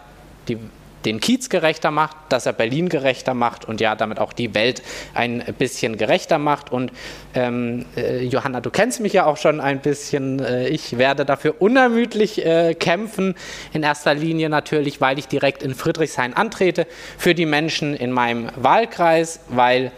die, 0.48 0.58
den 1.06 1.20
Kiez 1.20 1.50
gerechter 1.50 1.92
macht, 1.92 2.16
dass 2.30 2.46
er 2.46 2.54
Berlin 2.54 2.90
gerechter 2.90 3.34
macht 3.34 3.66
und 3.66 3.80
ja, 3.80 3.96
damit 3.96 4.20
auch 4.20 4.34
die 4.34 4.54
Welt 4.54 4.82
ein 5.14 5.44
bisschen 5.58 5.98
gerechter 5.98 6.38
macht. 6.38 6.72
Und 6.72 6.92
ähm, 7.36 7.86
äh, 7.96 8.24
Johanna, 8.24 8.60
du 8.60 8.70
kennst 8.70 9.00
mich 9.00 9.14
ja 9.14 9.26
auch 9.26 9.38
schon 9.38 9.62
ein 9.62 9.80
bisschen. 9.80 10.40
Äh, 10.40 10.68
ich 10.68 10.98
werde 10.98 11.26
dafür 11.26 11.56
unermüdlich 11.60 12.46
äh, 12.46 12.74
kämpfen. 12.74 13.36
In 13.74 13.84
erster 13.84 14.14
Linie 14.14 14.50
natürlich, 14.50 15.00
weil 15.00 15.20
ich 15.20 15.28
direkt 15.28 15.64
in 15.64 15.74
Friedrichshain 15.74 16.34
antrete, 16.34 16.86
für 17.18 17.34
die 17.34 17.46
Menschen 17.46 17.96
in 17.96 18.12
meinem 18.12 18.50
Wahlkreis, 18.56 19.40
weil 19.48 19.92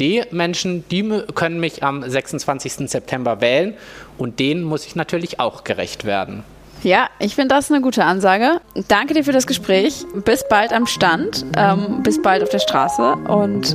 die 0.00 0.22
Menschen, 0.30 0.84
die 0.88 1.22
können 1.34 1.60
mich 1.60 1.82
am 1.82 2.08
26. 2.08 2.90
September 2.90 3.40
wählen 3.40 3.74
und 4.18 4.40
denen 4.40 4.64
muss 4.64 4.86
ich 4.86 4.96
natürlich 4.96 5.38
auch 5.38 5.64
gerecht 5.64 6.04
werden. 6.04 6.42
Ja, 6.82 7.08
ich 7.18 7.34
finde 7.34 7.54
das 7.54 7.70
eine 7.70 7.82
gute 7.82 8.04
Ansage. 8.04 8.60
Danke 8.88 9.12
dir 9.12 9.22
für 9.22 9.32
das 9.32 9.46
Gespräch. 9.46 10.06
Bis 10.24 10.48
bald 10.48 10.72
am 10.72 10.86
Stand, 10.86 11.44
ähm, 11.56 12.02
bis 12.02 12.22
bald 12.22 12.42
auf 12.42 12.48
der 12.48 12.58
Straße 12.58 13.16
und 13.28 13.74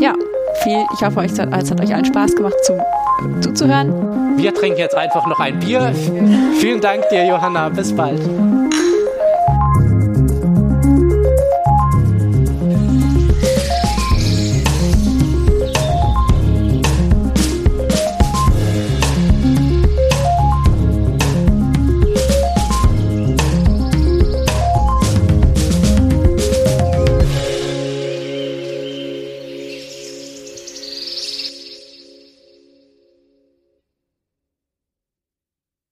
ja, 0.00 0.14
viel, 0.62 0.84
ich 0.94 1.04
hoffe, 1.04 1.22
es 1.24 1.38
hat, 1.38 1.48
es 1.56 1.70
hat 1.70 1.80
euch 1.80 1.94
allen 1.94 2.04
Spaß 2.04 2.34
gemacht 2.34 2.56
zu, 2.64 2.82
zuzuhören. 3.40 4.36
Wir 4.36 4.52
trinken 4.52 4.78
jetzt 4.78 4.96
einfach 4.96 5.26
noch 5.26 5.38
ein 5.38 5.60
Bier. 5.60 5.92
Vielen 6.58 6.80
Dank 6.80 7.08
dir, 7.10 7.24
Johanna. 7.24 7.68
Bis 7.68 7.94
bald. 7.94 8.20